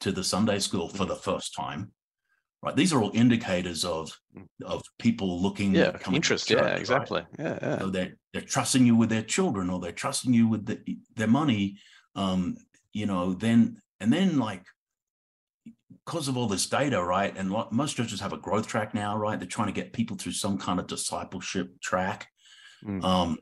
to 0.00 0.12
the 0.12 0.24
Sunday 0.24 0.58
school 0.58 0.88
for 0.88 1.04
the 1.04 1.16
first 1.16 1.54
time, 1.54 1.92
right? 2.62 2.74
These 2.74 2.92
are 2.92 3.02
all 3.02 3.10
indicators 3.14 3.84
of 3.84 4.18
mm. 4.36 4.46
of 4.64 4.82
people 4.98 5.40
looking, 5.40 5.74
yeah, 5.74 5.96
interest, 6.12 6.48
church, 6.48 6.58
yeah, 6.58 6.76
exactly, 6.76 7.24
right? 7.38 7.46
yeah, 7.46 7.58
yeah. 7.62 7.78
So 7.78 7.90
they're 7.90 8.16
they're 8.32 8.42
trusting 8.42 8.86
you 8.86 8.96
with 8.96 9.10
their 9.10 9.22
children, 9.22 9.70
or 9.70 9.80
they're 9.80 9.92
trusting 9.92 10.32
you 10.32 10.48
with 10.48 10.66
the, 10.66 10.80
their 11.16 11.28
money, 11.28 11.78
um, 12.14 12.56
you 12.92 13.06
know. 13.06 13.34
Then 13.34 13.80
and 14.00 14.12
then 14.12 14.38
like 14.38 14.64
because 16.04 16.28
of 16.28 16.36
all 16.36 16.46
this 16.46 16.66
data, 16.66 17.02
right? 17.02 17.34
And 17.36 17.50
like, 17.50 17.72
most 17.72 17.96
churches 17.96 18.20
have 18.20 18.32
a 18.32 18.38
growth 18.38 18.66
track 18.66 18.94
now, 18.94 19.16
right? 19.16 19.38
They're 19.38 19.48
trying 19.48 19.68
to 19.68 19.72
get 19.72 19.92
people 19.92 20.16
through 20.16 20.32
some 20.32 20.58
kind 20.58 20.78
of 20.78 20.86
discipleship 20.86 21.80
track. 21.80 22.28
Mm. 22.84 23.02
Um, 23.02 23.38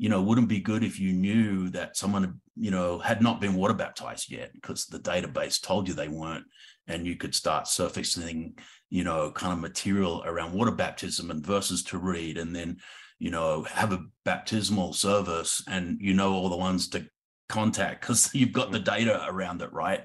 you 0.00 0.08
know, 0.08 0.22
wouldn't 0.22 0.48
be 0.48 0.60
good 0.60 0.82
if 0.82 0.98
you 0.98 1.12
knew 1.12 1.68
that 1.68 1.94
someone, 1.94 2.40
you 2.56 2.70
know, 2.70 2.98
had 2.98 3.20
not 3.20 3.38
been 3.38 3.52
water 3.52 3.74
baptized 3.74 4.30
yet 4.30 4.50
because 4.54 4.86
the 4.86 4.98
database 4.98 5.60
told 5.60 5.86
you 5.86 5.92
they 5.92 6.08
weren't 6.08 6.46
and 6.88 7.06
you 7.06 7.16
could 7.16 7.34
start 7.34 7.68
surfacing 7.68 8.56
you 8.88 9.04
know 9.04 9.30
kind 9.30 9.52
of 9.52 9.58
material 9.58 10.22
around 10.24 10.54
water 10.54 10.70
baptism 10.70 11.30
and 11.30 11.46
verses 11.46 11.84
to 11.84 11.98
read 11.98 12.38
and 12.38 12.56
then 12.56 12.78
you 13.18 13.30
know 13.30 13.62
have 13.64 13.92
a 13.92 14.02
baptismal 14.24 14.94
service 14.94 15.62
and 15.68 15.98
you 16.00 16.14
know 16.14 16.32
all 16.32 16.48
the 16.48 16.56
ones 16.56 16.88
to 16.88 17.06
contact 17.50 18.00
because 18.00 18.30
you've 18.34 18.52
got 18.52 18.72
the 18.72 18.80
mm. 18.80 18.84
data 18.84 19.22
around 19.28 19.60
it 19.60 19.70
right? 19.70 20.04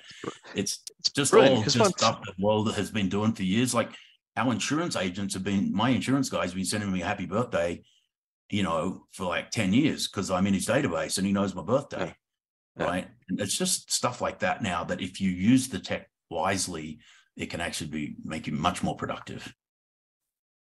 It's, 0.53 0.83
it's 0.99 1.11
just 1.11 1.31
Brilliant, 1.31 1.57
all 1.57 1.63
just 1.63 1.79
once... 1.79 1.93
stuff 1.97 2.21
the 2.21 2.33
world 2.37 2.73
has 2.75 2.91
been 2.91 3.07
doing 3.07 3.31
for 3.31 3.43
years. 3.43 3.73
Like 3.73 3.91
our 4.35 4.51
insurance 4.51 4.97
agents 4.97 5.33
have 5.35 5.43
been 5.45 5.73
my 5.73 5.89
insurance 5.89 6.29
guys 6.29 6.49
have 6.49 6.55
been 6.55 6.65
sending 6.65 6.91
me 6.91 7.01
a 7.01 7.05
happy 7.05 7.25
birthday 7.25 7.81
you 8.49 8.63
know 8.63 9.05
for 9.11 9.25
like 9.25 9.49
10 9.51 9.73
years 9.73 10.07
because 10.07 10.29
i'm 10.29 10.47
in 10.47 10.53
his 10.53 10.67
database 10.67 11.17
and 11.17 11.25
he 11.25 11.33
knows 11.33 11.55
my 11.55 11.63
birthday 11.63 12.15
yeah. 12.77 12.85
right 12.85 13.07
and 13.29 13.39
it's 13.39 13.57
just 13.57 13.91
stuff 13.91 14.21
like 14.21 14.39
that 14.39 14.61
now 14.61 14.83
that 14.83 15.01
if 15.01 15.19
you 15.19 15.31
use 15.31 15.67
the 15.67 15.79
tech 15.79 16.09
wisely, 16.29 16.99
it 17.35 17.47
can 17.49 17.61
actually 17.61 17.89
be 17.89 18.15
make 18.23 18.47
you 18.47 18.53
much 18.53 18.83
more 18.83 18.95
productive. 18.95 19.53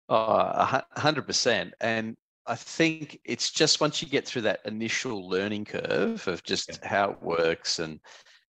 Uh, 0.09 0.83
hundred 0.97 1.27
percent. 1.27 1.75
And 1.81 2.17
I 2.47 2.55
think 2.55 3.21
it's 3.25 3.51
just 3.51 3.81
once 3.81 4.01
you 4.01 4.09
get 4.09 4.27
through 4.27 4.43
that 4.43 4.61
initial 4.65 5.29
learning 5.29 5.65
curve 5.65 6.27
of 6.29 6.43
just 6.45 6.69
yeah. 6.69 6.89
how 6.89 7.11
it 7.11 7.23
works 7.23 7.79
and 7.79 8.01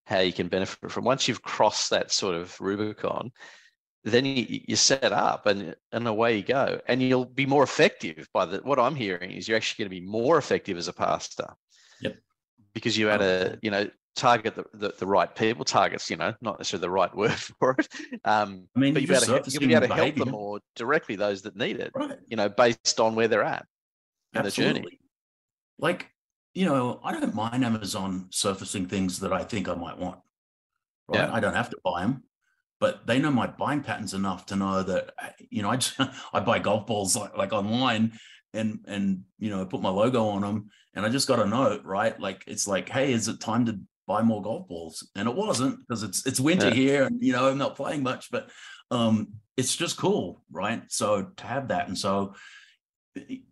how 0.05 0.19
you 0.19 0.33
can 0.33 0.47
benefit 0.47 0.91
from. 0.91 1.03
Once 1.03 1.27
you've 1.27 1.41
crossed 1.41 1.89
that 1.89 2.11
sort 2.11 2.35
of 2.35 2.59
Rubicon, 2.61 3.31
then 4.03 4.25
you, 4.25 4.61
you 4.67 4.75
set 4.75 5.11
up 5.11 5.45
and 5.45 5.75
and 5.91 6.07
away 6.07 6.37
you 6.37 6.43
go, 6.43 6.79
and 6.87 7.01
you'll 7.01 7.25
be 7.25 7.45
more 7.45 7.63
effective. 7.63 8.27
By 8.33 8.45
the 8.45 8.57
what 8.59 8.79
I'm 8.79 8.95
hearing 8.95 9.31
is 9.31 9.47
you're 9.47 9.57
actually 9.57 9.83
going 9.83 9.95
to 9.95 10.01
be 10.01 10.05
more 10.05 10.37
effective 10.37 10.77
as 10.77 10.87
a 10.87 10.93
pastor. 10.93 11.47
Yep. 12.01 12.17
Because 12.73 12.97
you 12.97 13.07
had 13.07 13.21
a 13.21 13.57
you 13.61 13.71
know 13.71 13.89
target 14.17 14.55
the, 14.55 14.65
the, 14.73 14.93
the, 14.97 15.05
right 15.05 15.33
people, 15.33 15.63
targets, 15.63 16.09
you 16.09 16.17
know, 16.17 16.33
not 16.41 16.57
necessarily 16.59 16.81
the 16.81 16.89
right 16.89 17.15
word 17.15 17.31
for 17.31 17.75
it. 17.77 17.87
Um, 18.25 18.67
I 18.75 18.79
mean, 18.79 18.93
but 18.93 19.03
you'll 19.03 19.19
be, 19.19 19.25
able 19.25 19.43
to, 19.43 19.51
you'll 19.51 19.67
be 19.67 19.75
able 19.75 19.87
to 19.87 19.93
help 19.93 20.15
them 20.15 20.29
more 20.31 20.59
directly, 20.75 21.15
those 21.15 21.43
that 21.43 21.55
need 21.55 21.79
it, 21.79 21.91
right. 21.95 22.17
you 22.27 22.35
know, 22.35 22.49
based 22.49 22.99
on 22.99 23.15
where 23.15 23.27
they're 23.27 23.43
at 23.43 23.65
in 24.33 24.45
Absolutely. 24.45 24.73
the 24.73 24.79
journey. 24.79 24.99
Like, 25.79 26.09
you 26.53 26.65
know, 26.65 26.99
I 27.03 27.13
don't 27.13 27.35
mind 27.35 27.63
Amazon 27.63 28.27
surfacing 28.31 28.87
things 28.87 29.19
that 29.19 29.31
I 29.31 29.43
think 29.43 29.69
I 29.69 29.75
might 29.75 29.97
want. 29.97 30.19
Right. 31.07 31.19
Yeah. 31.19 31.31
I 31.31 31.39
don't 31.39 31.53
have 31.53 31.69
to 31.69 31.77
buy 31.83 32.01
them, 32.01 32.23
but 32.79 33.07
they 33.07 33.19
know 33.19 33.31
my 33.31 33.47
buying 33.47 33.81
patterns 33.81 34.13
enough 34.13 34.45
to 34.47 34.55
know 34.55 34.83
that, 34.83 35.13
you 35.49 35.61
know, 35.61 35.69
I, 35.69 35.77
just, 35.77 35.99
I 36.33 36.39
buy 36.39 36.59
golf 36.59 36.87
balls 36.87 37.15
like, 37.15 37.37
like 37.37 37.53
online 37.53 38.13
and 38.53 38.79
and 38.87 39.23
you 39.39 39.49
know 39.49 39.65
put 39.65 39.81
my 39.81 39.89
logo 39.89 40.29
on 40.29 40.41
them 40.41 40.69
and 40.95 41.05
i 41.05 41.09
just 41.09 41.27
got 41.27 41.41
a 41.41 41.45
note 41.45 41.83
right 41.83 42.17
like 42.17 42.45
it's 42.47 42.65
like 42.65 42.87
hey 42.87 43.11
is 43.11 43.27
it 43.27 43.41
time 43.41 43.65
to 43.65 43.77
buy 44.07 44.21
more 44.21 44.41
golf 44.41 44.67
balls. 44.67 45.07
And 45.15 45.27
it 45.27 45.35
wasn't 45.35 45.79
because 45.79 46.01
it's 46.01 46.25
it's 46.25 46.39
winter 46.39 46.69
yeah. 46.69 46.73
here 46.73 47.03
and 47.03 47.21
you 47.21 47.33
know 47.33 47.49
I'm 47.49 47.57
not 47.57 47.75
playing 47.75 48.01
much, 48.01 48.31
but 48.31 48.49
um 48.89 49.27
it's 49.57 49.75
just 49.75 49.97
cool, 49.97 50.41
right? 50.51 50.83
So 50.87 51.23
to 51.35 51.43
have 51.45 51.67
that. 51.67 51.87
And 51.87 51.97
so 51.97 52.33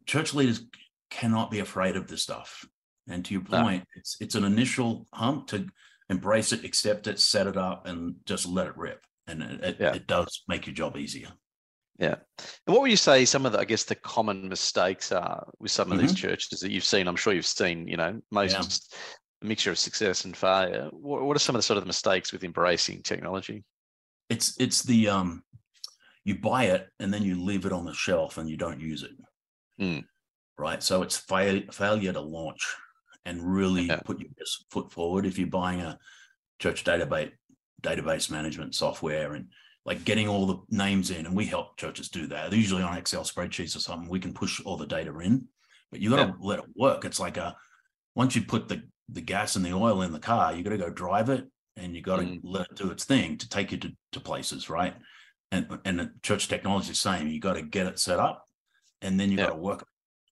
church 0.06 0.34
leaders 0.34 0.64
cannot 1.10 1.52
be 1.52 1.60
afraid 1.60 1.96
of 1.96 2.08
this 2.08 2.24
stuff. 2.24 2.66
And 3.08 3.24
to 3.26 3.34
your 3.34 3.44
point, 3.44 3.84
no. 3.84 4.00
it's 4.00 4.18
it's 4.20 4.36
an 4.36 4.46
initial 4.46 5.06
hump 5.14 5.48
to 5.48 5.68
embrace 6.10 6.54
it, 6.54 6.64
accept 6.64 7.08
it, 7.08 7.20
set 7.20 7.48
it 7.48 7.58
up, 7.58 7.86
and 7.86 8.16
just 8.26 8.48
let 8.48 8.68
it 8.68 8.78
rip. 8.78 9.04
And 9.28 9.42
it, 9.42 9.78
yeah. 9.80 9.94
it 9.94 10.08
does 10.08 10.44
make 10.48 10.68
your 10.68 10.76
job 10.76 10.98
easier. 10.98 11.30
Yeah. 11.98 12.16
And 12.38 12.74
what 12.74 12.82
would 12.82 12.92
you 12.92 12.98
say 12.98 13.26
some 13.26 13.46
of 13.46 13.54
the, 13.54 13.60
I 13.60 13.66
guess, 13.66 13.84
the 13.84 13.96
common 13.96 14.50
mistakes 14.50 15.12
are 15.12 15.48
with 15.60 15.72
some 15.72 15.92
of 15.92 15.98
mm-hmm. 15.98 16.08
these 16.08 16.16
churches 16.16 16.60
that 16.60 16.72
you've 16.72 16.84
seen? 16.84 17.08
I'm 17.08 17.16
sure 17.16 17.34
you've 17.34 17.46
seen, 17.46 17.88
you 17.88 17.98
know, 17.98 18.20
most 18.32 18.54
yeah 18.92 18.98
a 19.42 19.46
mixture 19.46 19.72
of 19.72 19.78
success 19.78 20.26
and 20.26 20.36
failure. 20.36 20.90
What, 20.92 21.24
what 21.24 21.36
are 21.36 21.40
some 21.40 21.56
of 21.56 21.60
the 21.60 21.64
sort 21.64 21.78
of 21.78 21.84
the 21.84 21.88
mistakes 21.88 22.32
with 22.32 22.44
embracing 22.44 23.04
technology? 23.04 23.64
It's 24.30 24.56
it's 24.60 24.84
the 24.84 25.10
um, 25.10 25.44
you 26.24 26.40
buy 26.40 26.66
it 26.66 26.88
and 27.00 27.14
then 27.14 27.24
you 27.24 27.42
leave 27.42 27.66
it 27.66 27.72
on 27.72 27.86
the 27.86 27.94
shelf 27.94 28.38
and 28.38 28.50
you 28.50 28.58
don't 28.58 28.80
use 28.80 29.04
it. 29.04 29.12
Mm. 29.80 30.04
Right. 30.58 30.82
So 30.82 31.02
it's 31.02 31.18
fail, 31.18 31.62
failure 31.72 32.14
to 32.14 32.22
launch 32.22 32.66
and 33.26 33.42
really 33.42 33.84
yeah. 33.84 34.00
put 34.06 34.20
your 34.20 34.30
best 34.38 34.66
foot 34.72 34.92
forward. 34.92 35.26
If 35.26 35.38
you're 35.38 35.48
buying 35.48 35.82
a 35.82 36.00
church 36.60 36.84
database 36.84 37.32
database 37.86 38.30
management 38.30 38.76
software 38.76 39.34
and 39.34 39.48
like 39.86 40.04
getting 40.04 40.28
all 40.28 40.48
the 40.48 40.58
names 40.70 41.12
in, 41.12 41.26
and 41.26 41.36
we 41.36 41.46
help 41.46 41.78
churches 41.78 42.10
do 42.10 42.28
that. 42.28 42.50
They're 42.50 42.60
usually 42.60 42.82
on 42.82 42.98
Excel 42.98 43.24
spreadsheets 43.24 43.76
or 43.76 43.80
something. 43.80 44.10
We 44.10 44.20
can 44.20 44.34
push 44.34 44.60
all 44.66 44.78
the 44.78 44.88
data 44.88 45.18
in, 45.20 45.48
but 45.92 46.00
you 46.00 46.10
got 46.10 46.16
to 46.18 46.24
yeah. 46.24 46.34
let 46.40 46.60
it 46.60 46.66
work. 46.76 47.06
It's 47.06 47.20
like 47.20 47.38
a 47.38 47.56
once 48.16 48.36
you 48.36 48.42
put 48.42 48.68
the 48.68 48.82
the 49.10 49.22
gas 49.22 49.56
and 49.56 49.64
the 49.64 49.74
oil 49.74 50.02
in 50.02 50.12
the 50.12 50.20
car, 50.20 50.54
you 50.56 50.64
got 50.64 50.72
to 50.72 50.78
go 50.78 50.90
drive 50.90 51.30
it 51.30 51.46
and 51.78 51.96
you 51.96 52.02
got 52.02 52.18
to 52.18 52.24
mm. 52.24 52.40
let 52.44 52.72
it 52.72 52.76
do 52.76 52.90
its 52.90 53.04
thing 53.04 53.38
to 53.38 53.48
take 53.48 53.72
you 53.72 53.78
to, 53.78 53.92
to 54.14 54.20
places, 54.20 54.70
right? 54.70 54.96
And 55.52 55.68
and 55.86 56.00
the 56.00 56.12
church 56.24 56.48
technology 56.48 56.92
is 56.92 57.02
the 57.02 57.10
same. 57.10 57.28
You 57.28 57.40
got 57.40 57.54
to 57.54 57.62
get 57.62 57.86
it 57.86 58.00
set 58.00 58.20
up 58.20 58.48
and 59.02 59.20
then 59.20 59.30
you 59.30 59.38
yeah. 59.38 59.46
got 59.46 59.52
to 59.52 59.58
work 59.58 59.86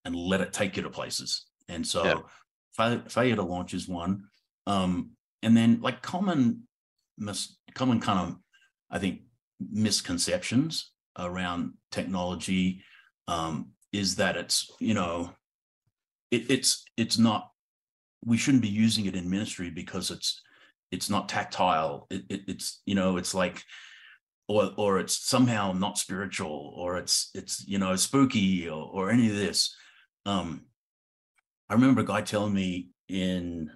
and 0.05 0.15
let 0.15 0.41
it 0.41 0.51
take 0.51 0.75
you 0.75 0.83
to 0.83 0.89
places. 0.89 1.45
And 1.69 1.85
so 1.85 2.03
yeah. 2.03 2.15
failure, 2.75 3.03
failure 3.07 3.35
to 3.35 3.43
launch 3.43 3.73
is 3.73 3.87
one. 3.87 4.23
Um, 4.65 5.11
and 5.41 5.55
then 5.55 5.79
like 5.81 6.01
common 6.01 6.63
mis- 7.17 7.57
common 7.73 7.99
kind 7.99 8.19
of 8.19 8.37
I 8.89 8.99
think 8.99 9.21
misconceptions 9.59 10.91
around 11.17 11.73
technology 11.91 12.83
um, 13.27 13.71
is 13.91 14.15
that 14.17 14.35
it's 14.35 14.71
you 14.79 14.93
know 14.93 15.31
it, 16.31 16.49
it's 16.49 16.83
it's 16.97 17.17
not 17.17 17.49
we 18.25 18.37
shouldn't 18.37 18.63
be 18.63 18.69
using 18.69 19.05
it 19.05 19.15
in 19.15 19.29
ministry 19.29 19.69
because 19.69 20.11
it's 20.11 20.41
it's 20.91 21.09
not 21.09 21.27
tactile. 21.27 22.07
It, 22.09 22.23
it, 22.29 22.41
it's 22.47 22.81
you 22.85 22.95
know 22.95 23.17
it's 23.17 23.33
like 23.33 23.63
or 24.47 24.71
or 24.77 24.99
it's 24.99 25.17
somehow 25.25 25.73
not 25.73 25.97
spiritual 25.97 26.73
or 26.75 26.97
it's 26.97 27.29
it's 27.33 27.65
you 27.67 27.79
know 27.79 27.95
spooky 27.95 28.67
or, 28.67 28.89
or 28.93 29.09
any 29.09 29.29
of 29.29 29.35
this. 29.35 29.75
Um 30.25 30.65
i 31.69 31.73
remember 31.73 32.01
a 32.01 32.05
guy 32.05 32.21
telling 32.21 32.53
me 32.53 32.89
in 33.07 33.71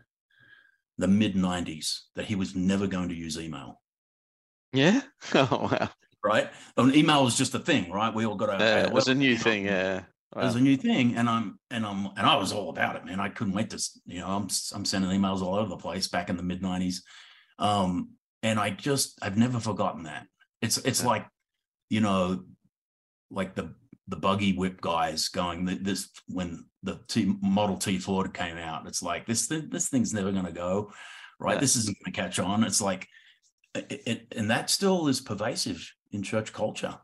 the 0.98 1.08
mid 1.08 1.36
90s 1.36 2.00
that 2.16 2.26
he 2.26 2.36
was 2.36 2.56
never 2.56 2.88
going 2.88 3.10
to 3.10 3.16
use 3.16 3.38
email 3.38 3.82
yeah 4.74 5.02
oh 5.36 5.70
wow 5.72 5.90
right 6.24 6.50
and 6.76 6.96
email 6.96 7.24
was 7.24 7.38
just 7.38 7.56
a 7.56 7.60
thing 7.60 7.92
right 7.92 8.14
we 8.14 8.26
all 8.26 8.36
got 8.36 8.58
to 8.58 8.64
yeah, 8.64 8.86
it 8.86 8.92
was 8.92 9.08
a 9.08 9.16
new 9.16 9.38
thing 9.38 9.66
yeah 9.66 10.02
Wow. 10.36 10.42
It 10.42 10.46
was 10.46 10.56
a 10.56 10.62
new 10.62 10.76
thing, 10.76 11.16
and 11.16 11.30
I'm 11.30 11.58
and 11.72 11.86
I'm 11.86 12.08
and 12.18 12.28
I 12.28 12.36
was 12.36 12.52
all 12.52 12.70
about 12.70 12.98
it, 12.98 13.06
man. 13.06 13.20
I 13.20 13.30
couldn't 13.30 13.54
wait 13.54 13.70
to, 13.70 13.90
you 14.06 14.20
know, 14.20 14.28
I'm 14.28 14.50
I'm 14.74 14.84
sending 14.84 15.10
emails 15.10 15.42
all 15.42 15.56
over 15.56 15.70
the 15.70 15.78
place 15.78 16.10
back 16.10 16.30
in 16.30 16.36
the 16.36 16.44
mid 16.44 16.62
'90s, 16.62 16.98
um, 17.60 18.10
and 18.44 18.60
I 18.60 18.72
just 18.72 19.18
I've 19.22 19.38
never 19.38 19.60
forgotten 19.62 20.04
that. 20.04 20.28
It's 20.62 20.78
it's 20.80 21.02
yeah. 21.02 21.08
like, 21.08 21.28
you 21.90 22.02
know, 22.02 22.44
like 23.32 23.56
the 23.56 23.74
the 24.08 24.16
buggy 24.16 24.54
whip 24.54 24.80
guys 24.82 25.28
going 25.30 25.66
this 25.66 26.10
when 26.28 26.66
the 26.84 27.00
T, 27.08 27.34
Model 27.42 27.78
T 27.78 27.98
Ford 27.98 28.34
came 28.34 28.58
out. 28.58 28.88
It's 28.88 29.04
like 29.04 29.26
this 29.26 29.48
this 29.48 29.90
thing's 29.90 30.14
never 30.14 30.32
going 30.32 30.46
to 30.46 30.52
go, 30.52 30.92
right? 31.40 31.56
Yeah. 31.56 31.62
This 31.62 31.76
isn't 31.76 31.98
going 31.98 32.14
to 32.14 32.22
catch 32.22 32.40
on. 32.40 32.64
It's 32.64 32.82
like, 32.82 33.08
it, 33.76 34.02
it, 34.06 34.34
and 34.36 34.50
that 34.50 34.70
still 34.70 35.08
is 35.08 35.20
pervasive 35.20 35.94
in 36.12 36.24
church 36.24 36.54
culture 36.54 36.98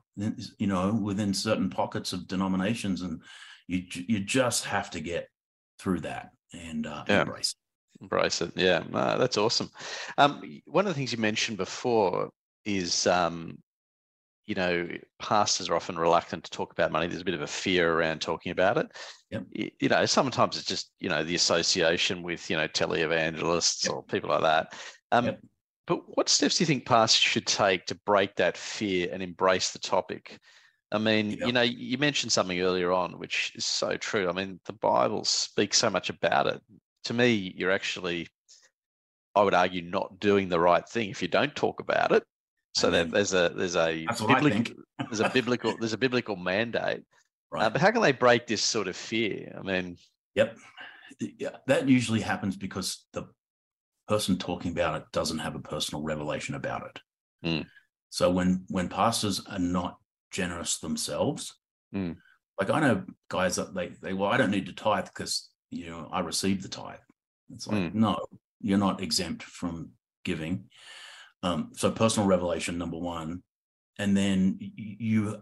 you 0.57 0.67
know, 0.67 0.93
within 0.93 1.33
certain 1.33 1.69
pockets 1.69 2.13
of 2.13 2.27
denominations, 2.27 3.01
and 3.01 3.21
you 3.67 3.83
you 4.07 4.19
just 4.19 4.65
have 4.65 4.89
to 4.91 4.99
get 4.99 5.29
through 5.79 6.01
that 6.01 6.31
and 6.53 6.85
uh, 6.85 7.03
yeah. 7.07 7.21
embrace. 7.21 7.55
It. 7.55 8.03
Embrace 8.03 8.41
it, 8.41 8.51
yeah. 8.55 8.83
No, 8.89 9.17
that's 9.17 9.37
awesome. 9.37 9.69
Um, 10.17 10.41
one 10.65 10.85
of 10.85 10.89
the 10.89 10.93
things 10.93 11.11
you 11.11 11.17
mentioned 11.17 11.57
before 11.57 12.29
is, 12.65 13.07
um, 13.07 13.57
you 14.45 14.55
know, 14.55 14.87
pastors 15.19 15.69
are 15.69 15.75
often 15.75 15.97
reluctant 15.97 16.43
to 16.43 16.51
talk 16.51 16.71
about 16.71 16.91
money. 16.91 17.07
There's 17.07 17.21
a 17.21 17.25
bit 17.25 17.33
of 17.33 17.41
a 17.41 17.47
fear 17.47 17.93
around 17.93 18.21
talking 18.21 18.51
about 18.51 18.77
it. 18.77 18.87
Yep. 19.31 19.45
You, 19.79 19.89
know, 19.89 20.05
sometimes 20.05 20.57
it's 20.57 20.67
just 20.67 20.91
you 20.99 21.09
know 21.09 21.23
the 21.23 21.35
association 21.35 22.23
with 22.23 22.49
you 22.49 22.57
know 22.57 22.67
televangelists 22.67 23.85
yep. 23.85 23.93
or 23.93 24.03
people 24.03 24.29
like 24.29 24.41
that. 24.41 24.73
Um, 25.11 25.25
yep. 25.25 25.39
But 25.85 26.17
what 26.17 26.29
steps 26.29 26.57
do 26.57 26.63
you 26.63 26.65
think 26.65 26.85
pastors 26.85 27.21
should 27.21 27.45
take 27.45 27.85
to 27.87 27.95
break 28.05 28.35
that 28.35 28.57
fear 28.57 29.09
and 29.11 29.21
embrace 29.21 29.71
the 29.71 29.79
topic? 29.79 30.39
I 30.93 30.99
mean, 30.99 31.31
you 31.31 31.51
know, 31.51 31.63
you 31.63 31.97
mentioned 31.97 32.31
something 32.31 32.61
earlier 32.61 32.91
on, 32.91 33.17
which 33.17 33.51
is 33.55 33.65
so 33.65 33.97
true. 33.97 34.29
I 34.29 34.31
mean, 34.31 34.59
the 34.65 34.73
Bible 34.73 35.25
speaks 35.25 35.79
so 35.79 35.89
much 35.89 36.11
about 36.11 36.45
it. 36.45 36.61
To 37.05 37.15
me, 37.15 37.51
you're 37.57 37.71
actually, 37.71 38.27
I 39.33 39.41
would 39.41 39.55
argue, 39.55 39.81
not 39.81 40.19
doing 40.19 40.49
the 40.49 40.59
right 40.59 40.87
thing 40.87 41.09
if 41.09 41.23
you 41.23 41.27
don't 41.27 41.55
talk 41.55 41.79
about 41.79 42.11
it. 42.11 42.23
So 42.75 42.89
that 42.89 43.11
there's 43.11 43.33
a 43.33 43.51
there's 43.55 43.75
a 43.75 44.05
biblical, 44.27 44.75
there's 44.97 45.19
a 45.19 45.29
biblical 45.29 45.77
there's 45.77 45.93
a 45.93 45.97
biblical 45.97 46.35
mandate. 46.35 47.03
Right. 47.51 47.65
Uh, 47.65 47.69
but 47.69 47.81
how 47.81 47.91
can 47.91 48.01
they 48.01 48.11
break 48.11 48.47
this 48.47 48.63
sort 48.63 48.87
of 48.87 48.95
fear? 48.95 49.55
I 49.57 49.61
mean, 49.61 49.97
yep, 50.33 50.57
yeah, 51.19 51.57
that 51.67 51.87
usually 51.87 52.21
happens 52.21 52.55
because 52.55 53.05
the 53.13 53.27
person 54.07 54.37
talking 54.37 54.71
about 54.71 54.95
it 54.95 55.03
doesn't 55.11 55.39
have 55.39 55.55
a 55.55 55.59
personal 55.59 56.03
revelation 56.03 56.55
about 56.55 56.87
it. 56.87 57.47
Mm. 57.47 57.65
So 58.09 58.31
when 58.31 58.65
when 58.69 58.89
pastors 58.89 59.41
are 59.45 59.59
not 59.59 59.97
generous 60.31 60.79
themselves, 60.79 61.55
mm. 61.93 62.15
like 62.59 62.69
I 62.69 62.79
know 62.79 63.03
guys 63.29 63.57
that 63.57 63.73
they 63.73 63.89
they 64.01 64.13
well 64.13 64.31
I 64.31 64.37
don't 64.37 64.51
need 64.51 64.65
to 64.67 64.73
tithe 64.73 65.05
because 65.05 65.49
you 65.69 65.89
know 65.89 66.09
I 66.11 66.21
receive 66.21 66.63
the 66.63 66.69
tithe. 66.69 66.99
It's 67.53 67.67
like 67.67 67.77
mm. 67.77 67.93
no, 67.93 68.25
you're 68.61 68.77
not 68.77 69.01
exempt 69.01 69.43
from 69.43 69.91
giving. 70.25 70.65
Um, 71.43 71.71
so 71.73 71.91
personal 71.91 72.27
revelation 72.27 72.77
number 72.77 72.97
one, 72.97 73.43
and 73.99 74.15
then 74.15 74.57
you, 74.59 75.41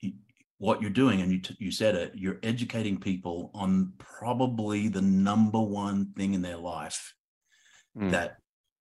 you 0.00 0.12
what 0.58 0.82
you're 0.82 0.90
doing, 0.90 1.22
and 1.22 1.32
you 1.32 1.40
t- 1.40 1.56
you 1.58 1.70
said 1.70 1.94
it, 1.94 2.12
you're 2.14 2.38
educating 2.42 2.98
people 2.98 3.50
on 3.54 3.94
probably 3.98 4.88
the 4.88 5.00
number 5.00 5.60
one 5.60 6.12
thing 6.16 6.34
in 6.34 6.42
their 6.42 6.56
life 6.58 7.14
mm. 7.96 8.10
that 8.10 8.36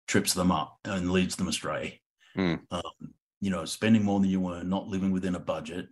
trips 0.07 0.33
them 0.33 0.51
up 0.51 0.77
and 0.85 1.11
leads 1.11 1.35
them 1.35 1.47
astray. 1.49 1.99
Mm. 2.37 2.61
Um, 2.71 3.13
you 3.41 3.49
know, 3.49 3.65
spending 3.65 4.03
more 4.03 4.19
than 4.19 4.29
you 4.29 4.49
earn, 4.49 4.69
not 4.69 4.87
living 4.87 5.11
within 5.11 5.35
a 5.35 5.39
budget, 5.39 5.87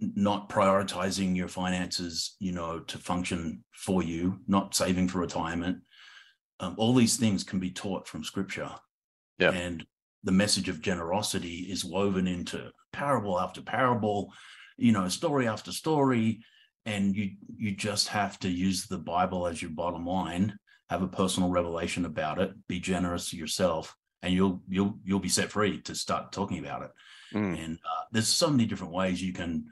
not 0.00 0.48
prioritizing 0.48 1.36
your 1.36 1.48
finances, 1.48 2.36
you 2.40 2.52
know, 2.52 2.80
to 2.80 2.98
function 2.98 3.64
for 3.72 4.02
you, 4.02 4.40
not 4.48 4.74
saving 4.74 5.08
for 5.08 5.20
retirement. 5.20 5.78
Um, 6.58 6.74
all 6.76 6.94
these 6.94 7.16
things 7.16 7.44
can 7.44 7.60
be 7.60 7.70
taught 7.70 8.08
from 8.08 8.24
scripture. 8.24 8.70
Yeah. 9.38 9.50
And 9.50 9.84
the 10.24 10.32
message 10.32 10.68
of 10.68 10.80
generosity 10.80 11.66
is 11.70 11.84
woven 11.84 12.26
into 12.26 12.70
parable 12.92 13.38
after 13.38 13.62
parable, 13.62 14.32
you 14.76 14.92
know, 14.92 15.08
story 15.08 15.46
after 15.46 15.72
story. 15.72 16.40
And 16.84 17.16
you 17.16 17.32
you 17.56 17.74
just 17.74 18.08
have 18.08 18.38
to 18.40 18.48
use 18.48 18.86
the 18.86 18.98
Bible 18.98 19.46
as 19.46 19.60
your 19.60 19.72
bottom 19.72 20.06
line 20.06 20.56
have 20.88 21.02
a 21.02 21.08
personal 21.08 21.48
revelation 21.48 22.04
about 22.04 22.40
it, 22.40 22.52
be 22.68 22.78
generous 22.78 23.30
to 23.30 23.36
yourself, 23.36 23.94
and 24.22 24.32
you'll 24.32 24.62
you'll 24.68 24.98
you'll 25.04 25.20
be 25.20 25.28
set 25.28 25.50
free 25.50 25.80
to 25.82 25.94
start 25.94 26.32
talking 26.32 26.58
about 26.58 26.82
it. 26.82 26.90
Mm. 27.34 27.64
And 27.64 27.78
uh, 27.84 28.04
there's 28.12 28.28
so 28.28 28.50
many 28.50 28.66
different 28.66 28.92
ways 28.92 29.22
you 29.22 29.32
can 29.32 29.66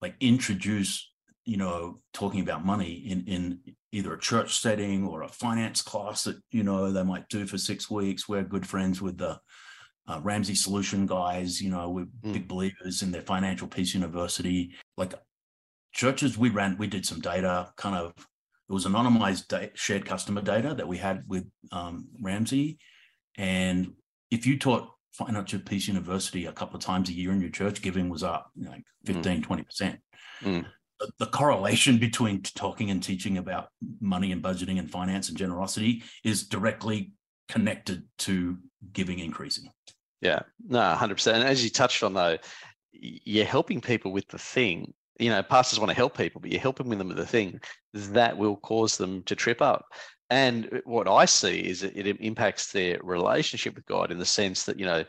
like 0.00 0.14
introduce, 0.20 1.10
you 1.48 1.56
know, 1.56 1.98
talking 2.12 2.40
about 2.40 2.66
money 2.66 2.92
in 2.92 3.24
in 3.26 3.60
either 3.90 4.12
a 4.12 4.20
church 4.20 4.60
setting 4.60 5.06
or 5.06 5.22
a 5.22 5.28
finance 5.28 5.80
class 5.80 6.24
that 6.24 6.36
you 6.50 6.62
know 6.62 6.92
they 6.92 7.02
might 7.02 7.26
do 7.30 7.46
for 7.46 7.56
six 7.56 7.90
weeks. 7.90 8.28
We're 8.28 8.42
good 8.42 8.66
friends 8.66 9.00
with 9.00 9.16
the 9.16 9.40
uh, 10.06 10.20
Ramsey 10.22 10.54
Solution 10.54 11.06
guys. 11.06 11.58
You 11.58 11.70
know, 11.70 11.88
we're 11.88 12.04
mm. 12.04 12.34
big 12.34 12.48
believers 12.48 13.00
in 13.02 13.12
their 13.12 13.22
Financial 13.22 13.66
Peace 13.66 13.94
University. 13.94 14.74
Like 14.98 15.14
churches, 15.92 16.36
we 16.36 16.50
ran, 16.50 16.76
we 16.76 16.86
did 16.86 17.06
some 17.06 17.20
data 17.20 17.72
kind 17.78 17.96
of 17.96 18.12
it 18.68 18.72
was 18.74 18.84
anonymized 18.84 19.70
shared 19.72 20.04
customer 20.04 20.42
data 20.42 20.74
that 20.74 20.86
we 20.86 20.98
had 20.98 21.24
with 21.26 21.46
um, 21.72 22.08
Ramsey. 22.20 22.78
And 23.38 23.94
if 24.30 24.46
you 24.46 24.58
taught 24.58 24.90
Financial 25.14 25.60
Peace 25.60 25.88
University 25.88 26.44
a 26.44 26.52
couple 26.52 26.76
of 26.76 26.84
times 26.84 27.08
a 27.08 27.14
year 27.14 27.32
in 27.32 27.40
your 27.40 27.48
church, 27.48 27.80
giving 27.80 28.10
was 28.10 28.22
up 28.22 28.50
you 28.54 28.66
know, 28.66 28.72
like 28.72 28.84
15, 29.06 29.42
mm. 29.42 29.46
20%. 29.46 29.98
Mm. 30.42 30.66
The, 31.18 31.26
correlation 31.26 31.98
between 31.98 32.42
talking 32.42 32.90
and 32.90 33.02
teaching 33.02 33.38
about 33.38 33.68
money 34.00 34.32
and 34.32 34.42
budgeting 34.42 34.78
and 34.78 34.90
finance 34.90 35.28
and 35.28 35.38
generosity 35.38 36.02
is 36.24 36.48
directly 36.48 37.12
connected 37.48 38.04
to 38.18 38.58
giving 38.92 39.20
increasing. 39.20 39.70
Yeah, 40.20 40.40
no, 40.66 40.80
100%. 40.98 41.32
And 41.34 41.44
as 41.44 41.62
you 41.62 41.70
touched 41.70 42.02
on, 42.02 42.14
though, 42.14 42.38
you're 42.92 43.44
helping 43.44 43.80
people 43.80 44.10
with 44.10 44.26
the 44.28 44.38
thing 44.38 44.92
you 45.18 45.30
know, 45.30 45.42
pastors 45.42 45.78
want 45.78 45.90
to 45.90 45.96
help 45.96 46.16
people, 46.16 46.40
but 46.40 46.50
you're 46.50 46.60
helping 46.60 46.88
them 46.90 47.08
with 47.08 47.16
the 47.16 47.26
thing 47.26 47.60
that 47.92 48.36
will 48.36 48.56
cause 48.56 48.96
them 48.96 49.22
to 49.24 49.34
trip 49.34 49.60
up. 49.60 49.86
And 50.30 50.80
what 50.84 51.08
I 51.08 51.24
see 51.24 51.58
is 51.58 51.82
it 51.82 52.06
impacts 52.20 52.70
their 52.70 52.98
relationship 53.02 53.74
with 53.74 53.86
God 53.86 54.12
in 54.12 54.18
the 54.18 54.26
sense 54.26 54.64
that, 54.64 54.78
you 54.78 54.84
know, 54.84 55.04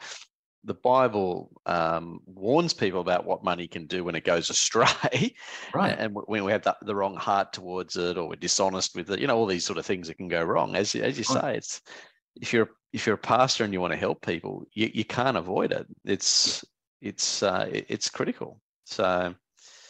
the 0.63 0.73
Bible 0.73 1.49
um, 1.65 2.19
warns 2.25 2.73
people 2.73 2.99
about 2.99 3.25
what 3.25 3.43
money 3.43 3.67
can 3.67 3.87
do 3.87 4.03
when 4.03 4.15
it 4.15 4.25
goes 4.25 4.49
astray, 4.49 5.33
right? 5.73 5.97
And 5.97 6.15
when 6.25 6.43
we 6.43 6.51
have 6.51 6.63
the, 6.63 6.75
the, 6.81 6.95
wrong 6.95 7.15
heart 7.15 7.53
towards 7.53 7.95
it, 7.95 8.17
or 8.17 8.27
we're 8.27 8.35
dishonest 8.35 8.95
with 8.95 9.09
it, 9.09 9.19
you 9.19 9.27
know, 9.27 9.37
all 9.37 9.45
these 9.45 9.65
sort 9.65 9.77
of 9.77 9.85
things 9.85 10.07
that 10.07 10.17
can 10.17 10.27
go 10.27 10.43
wrong. 10.43 10.75
As 10.75 10.93
as 10.95 11.17
you 11.17 11.23
say, 11.23 11.55
it's 11.57 11.81
if 12.35 12.51
you're 12.51 12.69
if 12.91 13.05
you're 13.05 13.15
a 13.15 13.19
pastor 13.19 13.63
and 13.63 13.73
you 13.73 13.81
want 13.81 13.93
to 13.93 13.99
help 13.99 14.25
people, 14.25 14.65
you, 14.73 14.89
you 14.93 15.05
can't 15.05 15.37
avoid 15.37 15.71
it. 15.71 15.87
It's 16.03 16.65
it's 17.01 17.41
uh, 17.41 17.67
it's 17.71 18.09
critical. 18.09 18.59
So 18.85 19.35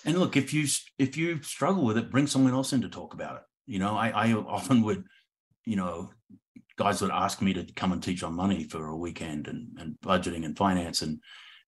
and 0.05 0.17
look, 0.17 0.37
if 0.37 0.53
you 0.53 0.67
if 0.97 1.17
you 1.17 1.41
struggle 1.41 1.85
with 1.85 1.97
it, 1.97 2.11
bring 2.11 2.27
someone 2.27 2.53
else 2.53 2.73
in 2.73 2.81
to 2.81 2.89
talk 2.89 3.13
about 3.13 3.37
it. 3.37 3.41
You 3.65 3.79
know, 3.79 3.95
I, 3.95 4.09
I 4.09 4.33
often 4.33 4.81
would, 4.83 5.03
you 5.65 5.75
know, 5.75 6.11
guys 6.79 7.01
would 7.01 7.11
ask 7.11 7.41
me 7.41 7.53
to 7.53 7.65
come 7.73 7.91
and 7.91 8.01
teach 8.01 8.23
on 8.23 8.33
money 8.33 8.63
for 8.63 8.87
a 8.87 8.95
weekend 8.95 9.49
and, 9.49 9.67
and 9.77 9.95
budgeting 10.01 10.45
and 10.45 10.57
finance 10.57 11.01
and 11.01 11.19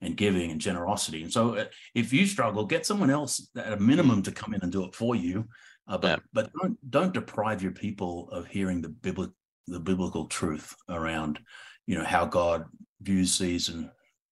and 0.04 0.18
giving 0.18 0.50
and 0.50 0.60
generosity. 0.60 1.22
And 1.22 1.32
so, 1.32 1.56
uh, 1.56 1.66
if 1.94 2.12
you 2.12 2.26
struggle, 2.26 2.66
get 2.66 2.88
someone 2.88 3.12
else 3.12 3.48
at 3.56 3.74
a 3.74 3.78
minimum 3.78 4.24
to 4.24 4.32
come 4.32 4.56
in 4.56 4.62
and 4.64 4.72
do 4.72 4.84
it 4.86 4.96
for 4.96 5.16
you. 5.16 5.48
Uh, 5.88 5.98
but 5.98 6.08
yeah. 6.08 6.24
but 6.34 6.50
don't 6.60 6.90
don't 6.90 7.14
deprive 7.14 7.62
your 7.62 7.74
people 7.74 8.30
of 8.32 8.48
hearing 8.48 8.82
the 8.82 8.90
biblical 8.90 9.36
the 9.68 9.80
biblical 9.80 10.26
truth 10.26 10.74
around, 10.90 11.40
you 11.86 11.98
know, 11.98 12.06
how 12.06 12.26
God 12.26 12.66
views, 13.02 13.34
sees, 13.34 13.70
and 13.70 13.90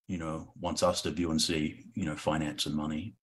you 0.07 0.17
know 0.17 0.53
wants 0.59 0.81
us 0.81 1.01
to 1.01 1.11
view 1.11 1.31
and 1.31 1.41
see, 1.41 1.83
you 1.93 2.05
know, 2.05 2.15
finance 2.15 2.65
and 2.65 2.75
money. 2.75 3.15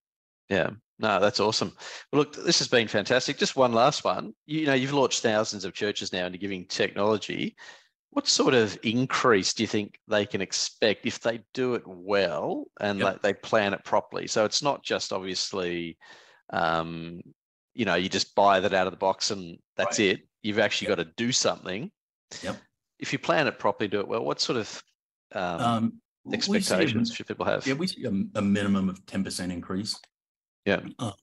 Yeah, 0.49 0.69
No, 0.99 1.19
that's 1.19 1.39
awesome. 1.39 1.73
Well, 2.11 2.21
look, 2.21 2.35
this 2.35 2.59
has 2.59 2.67
been 2.67 2.87
fantastic. 2.87 3.37
Just 3.37 3.55
one 3.55 3.73
last 3.73 4.03
one. 4.03 4.33
You 4.45 4.65
know, 4.65 4.73
you've 4.73 4.93
launched 4.93 5.21
thousands 5.21 5.65
of 5.65 5.73
churches 5.73 6.11
now 6.11 6.25
into 6.25 6.37
giving 6.37 6.65
technology. 6.65 7.55
What 8.11 8.27
sort 8.27 8.53
of 8.53 8.79
increase 8.83 9.53
do 9.53 9.63
you 9.63 9.67
think 9.67 9.99
they 10.07 10.25
can 10.25 10.41
expect 10.41 11.05
if 11.05 11.19
they 11.19 11.41
do 11.53 11.75
it 11.75 11.83
well 11.85 12.65
and 12.79 12.99
yep. 12.99 13.21
they 13.21 13.33
plan 13.33 13.73
it 13.73 13.83
properly? 13.83 14.27
So 14.27 14.45
it's 14.45 14.63
not 14.63 14.83
just 14.83 15.13
obviously, 15.13 15.97
um, 16.51 17.21
you 17.75 17.85
know, 17.85 17.95
you 17.95 18.09
just 18.09 18.33
buy 18.33 18.59
that 18.59 18.73
out 18.73 18.87
of 18.87 18.93
the 18.93 18.97
box 18.97 19.29
and 19.29 19.59
that's 19.75 19.99
right. 19.99 20.07
it. 20.07 20.21
You've 20.41 20.59
actually 20.59 20.87
yep. 20.87 20.97
got 20.97 21.03
to 21.03 21.11
do 21.17 21.31
something. 21.31 21.91
Yep. 22.41 22.57
If 22.99 23.13
you 23.13 23.19
plan 23.19 23.45
it 23.47 23.59
properly, 23.59 23.87
do 23.87 23.99
it 23.99 24.07
well. 24.07 24.23
What 24.23 24.41
sort 24.41 24.57
of 24.57 24.83
um, 25.33 25.59
um, 25.59 26.01
expectations 26.33 27.13
should 27.13 27.27
people 27.27 27.45
have? 27.45 27.67
Yeah, 27.67 27.73
we 27.75 27.85
see 27.85 28.05
a, 28.05 28.39
a 28.39 28.41
minimum 28.41 28.89
of 28.89 29.05
ten 29.05 29.23
percent 29.23 29.51
increase. 29.51 29.99
Yeah. 30.67 30.81
Um, 30.99 31.13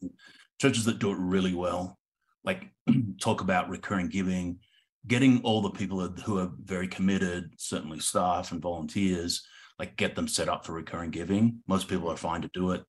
churches 0.58 0.86
that 0.86 0.98
do 0.98 1.10
it 1.10 1.18
really 1.18 1.54
well, 1.54 1.98
like 2.44 2.70
talk 3.20 3.42
about 3.42 3.68
recurring 3.68 4.08
giving, 4.08 4.58
getting 5.06 5.42
all 5.42 5.60
the 5.60 5.70
people 5.70 6.00
who 6.00 6.38
are 6.38 6.50
very 6.64 6.88
committed, 6.88 7.52
certainly 7.58 8.00
staff 8.00 8.52
and 8.52 8.62
volunteers, 8.62 9.46
like 9.78 9.98
get 9.98 10.14
them 10.14 10.26
set 10.26 10.48
up 10.48 10.64
for 10.64 10.72
recurring 10.72 11.10
giving. 11.10 11.62
Most 11.68 11.88
people 11.88 12.10
are 12.10 12.16
fine 12.16 12.40
to 12.40 12.50
do 12.54 12.70
it. 12.70 12.84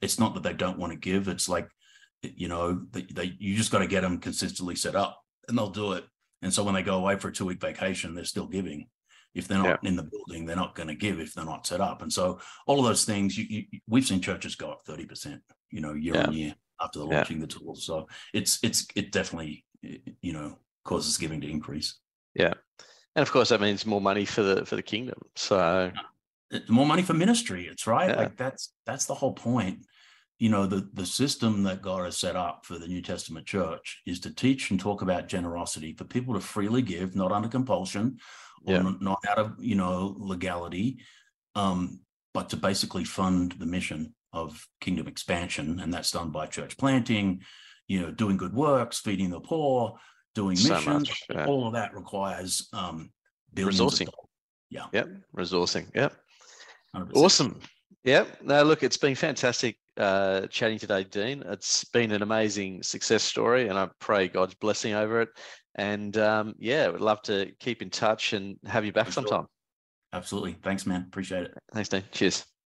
It's 0.00 0.18
not 0.18 0.32
that 0.32 0.42
they 0.42 0.54
don't 0.54 0.78
want 0.78 0.94
to 0.94 0.98
give. 0.98 1.28
It's 1.28 1.48
like, 1.48 1.68
you 2.22 2.48
know, 2.48 2.86
they, 2.90 3.02
they 3.02 3.36
you 3.38 3.54
just 3.54 3.70
got 3.70 3.80
to 3.80 3.86
get 3.86 4.00
them 4.00 4.18
consistently 4.18 4.76
set 4.76 4.96
up 4.96 5.20
and 5.46 5.58
they'll 5.58 5.68
do 5.68 5.92
it. 5.92 6.04
And 6.40 6.54
so 6.54 6.64
when 6.64 6.74
they 6.74 6.82
go 6.82 6.96
away 6.96 7.16
for 7.16 7.28
a 7.28 7.32
two 7.32 7.44
week 7.44 7.60
vacation, 7.60 8.14
they're 8.14 8.24
still 8.24 8.46
giving. 8.46 8.88
If 9.38 9.48
they're 9.48 9.58
not 9.58 9.80
yeah. 9.82 9.88
in 9.88 9.96
the 9.96 10.02
building, 10.02 10.44
they're 10.44 10.56
not 10.56 10.74
going 10.74 10.88
to 10.88 10.94
give 10.94 11.20
if 11.20 11.34
they're 11.34 11.44
not 11.44 11.66
set 11.66 11.80
up. 11.80 12.02
And 12.02 12.12
so 12.12 12.40
all 12.66 12.78
of 12.78 12.84
those 12.84 13.04
things, 13.04 13.38
you, 13.38 13.46
you, 13.48 13.80
we've 13.86 14.06
seen 14.06 14.20
churches 14.20 14.54
go 14.54 14.70
up 14.70 14.84
30%, 14.86 15.40
you 15.70 15.80
know, 15.80 15.94
year 15.94 16.14
yeah. 16.14 16.26
on 16.26 16.32
year 16.32 16.54
after 16.80 16.98
the 16.98 17.06
launching 17.06 17.40
the 17.40 17.46
tools. 17.46 17.84
So 17.84 18.08
it's, 18.34 18.58
it's, 18.62 18.86
it 18.94 19.12
definitely, 19.12 19.64
you 19.82 20.32
know, 20.32 20.58
causes 20.84 21.16
giving 21.16 21.40
to 21.40 21.50
increase. 21.50 21.98
Yeah. 22.34 22.54
And 23.16 23.22
of 23.22 23.32
course 23.32 23.48
that 23.48 23.60
means 23.60 23.86
more 23.86 24.00
money 24.00 24.24
for 24.24 24.42
the, 24.42 24.66
for 24.66 24.76
the 24.76 24.82
kingdom. 24.82 25.18
So 25.36 25.58
uh, 26.52 26.58
more 26.68 26.86
money 26.86 27.02
for 27.02 27.14
ministry. 27.14 27.66
It's 27.66 27.86
right. 27.86 28.16
Like 28.16 28.36
that's, 28.36 28.72
that's 28.86 29.06
the 29.06 29.14
whole 29.14 29.32
point 29.32 29.84
you 30.38 30.48
know 30.48 30.66
the 30.66 30.88
the 30.94 31.06
system 31.06 31.64
that 31.64 31.82
God 31.82 32.04
has 32.04 32.16
set 32.16 32.36
up 32.36 32.64
for 32.64 32.78
the 32.78 32.86
New 32.86 33.02
Testament 33.02 33.46
church 33.46 34.00
is 34.06 34.20
to 34.20 34.34
teach 34.34 34.70
and 34.70 34.78
talk 34.78 35.02
about 35.02 35.28
generosity 35.28 35.94
for 35.94 36.04
people 36.04 36.34
to 36.34 36.40
freely 36.40 36.82
give, 36.82 37.16
not 37.16 37.32
under 37.32 37.48
compulsion, 37.48 38.18
yeah. 38.64 38.92
not 39.00 39.18
out 39.28 39.38
of 39.38 39.54
you 39.58 39.74
know 39.74 40.14
legality, 40.18 40.98
um, 41.54 42.00
but 42.34 42.50
to 42.50 42.56
basically 42.56 43.04
fund 43.04 43.54
the 43.58 43.66
mission 43.66 44.14
of 44.32 44.66
kingdom 44.80 45.06
expansion, 45.06 45.80
and 45.80 45.92
that's 45.92 46.10
done 46.10 46.30
by 46.30 46.46
church 46.46 46.76
planting, 46.76 47.40
you 47.86 48.00
know, 48.00 48.10
doing 48.10 48.36
good 48.36 48.52
works, 48.52 49.00
feeding 49.00 49.30
the 49.30 49.40
poor, 49.40 49.98
doing 50.34 50.56
so 50.56 50.74
missions. 50.74 51.08
Much, 51.08 51.22
yeah. 51.30 51.46
All 51.46 51.66
of 51.66 51.72
that 51.72 51.94
requires 51.94 52.68
um, 52.72 53.10
resourcing. 53.54 54.08
Yeah. 54.70 54.86
Yep. 54.92 55.08
Resourcing. 55.36 55.86
Yep. 55.94 56.12
100%. 56.94 57.10
Awesome. 57.14 57.60
Yeah. 58.04 58.24
No, 58.42 58.62
look, 58.62 58.82
it's 58.82 58.96
been 58.96 59.14
fantastic 59.14 59.78
uh, 59.98 60.46
chatting 60.46 60.78
today, 60.78 61.04
Dean. 61.04 61.42
It's 61.46 61.84
been 61.84 62.12
an 62.12 62.22
amazing 62.22 62.82
success 62.82 63.22
story, 63.22 63.68
and 63.68 63.78
I 63.78 63.88
pray 63.98 64.28
God's 64.28 64.54
blessing 64.54 64.94
over 64.94 65.22
it. 65.22 65.28
And 65.74 66.16
um, 66.16 66.54
yeah, 66.58 66.88
would 66.88 67.00
love 67.00 67.22
to 67.22 67.52
keep 67.60 67.82
in 67.82 67.90
touch 67.90 68.32
and 68.32 68.56
have 68.66 68.84
you 68.84 68.92
back 68.92 69.12
sometime. 69.12 69.46
Absolutely. 70.12 70.56
Thanks, 70.62 70.86
man. 70.86 71.04
Appreciate 71.06 71.44
it. 71.44 71.54
Thanks, 71.72 71.88
Dean. 71.88 72.02
Cheers. 72.12 72.44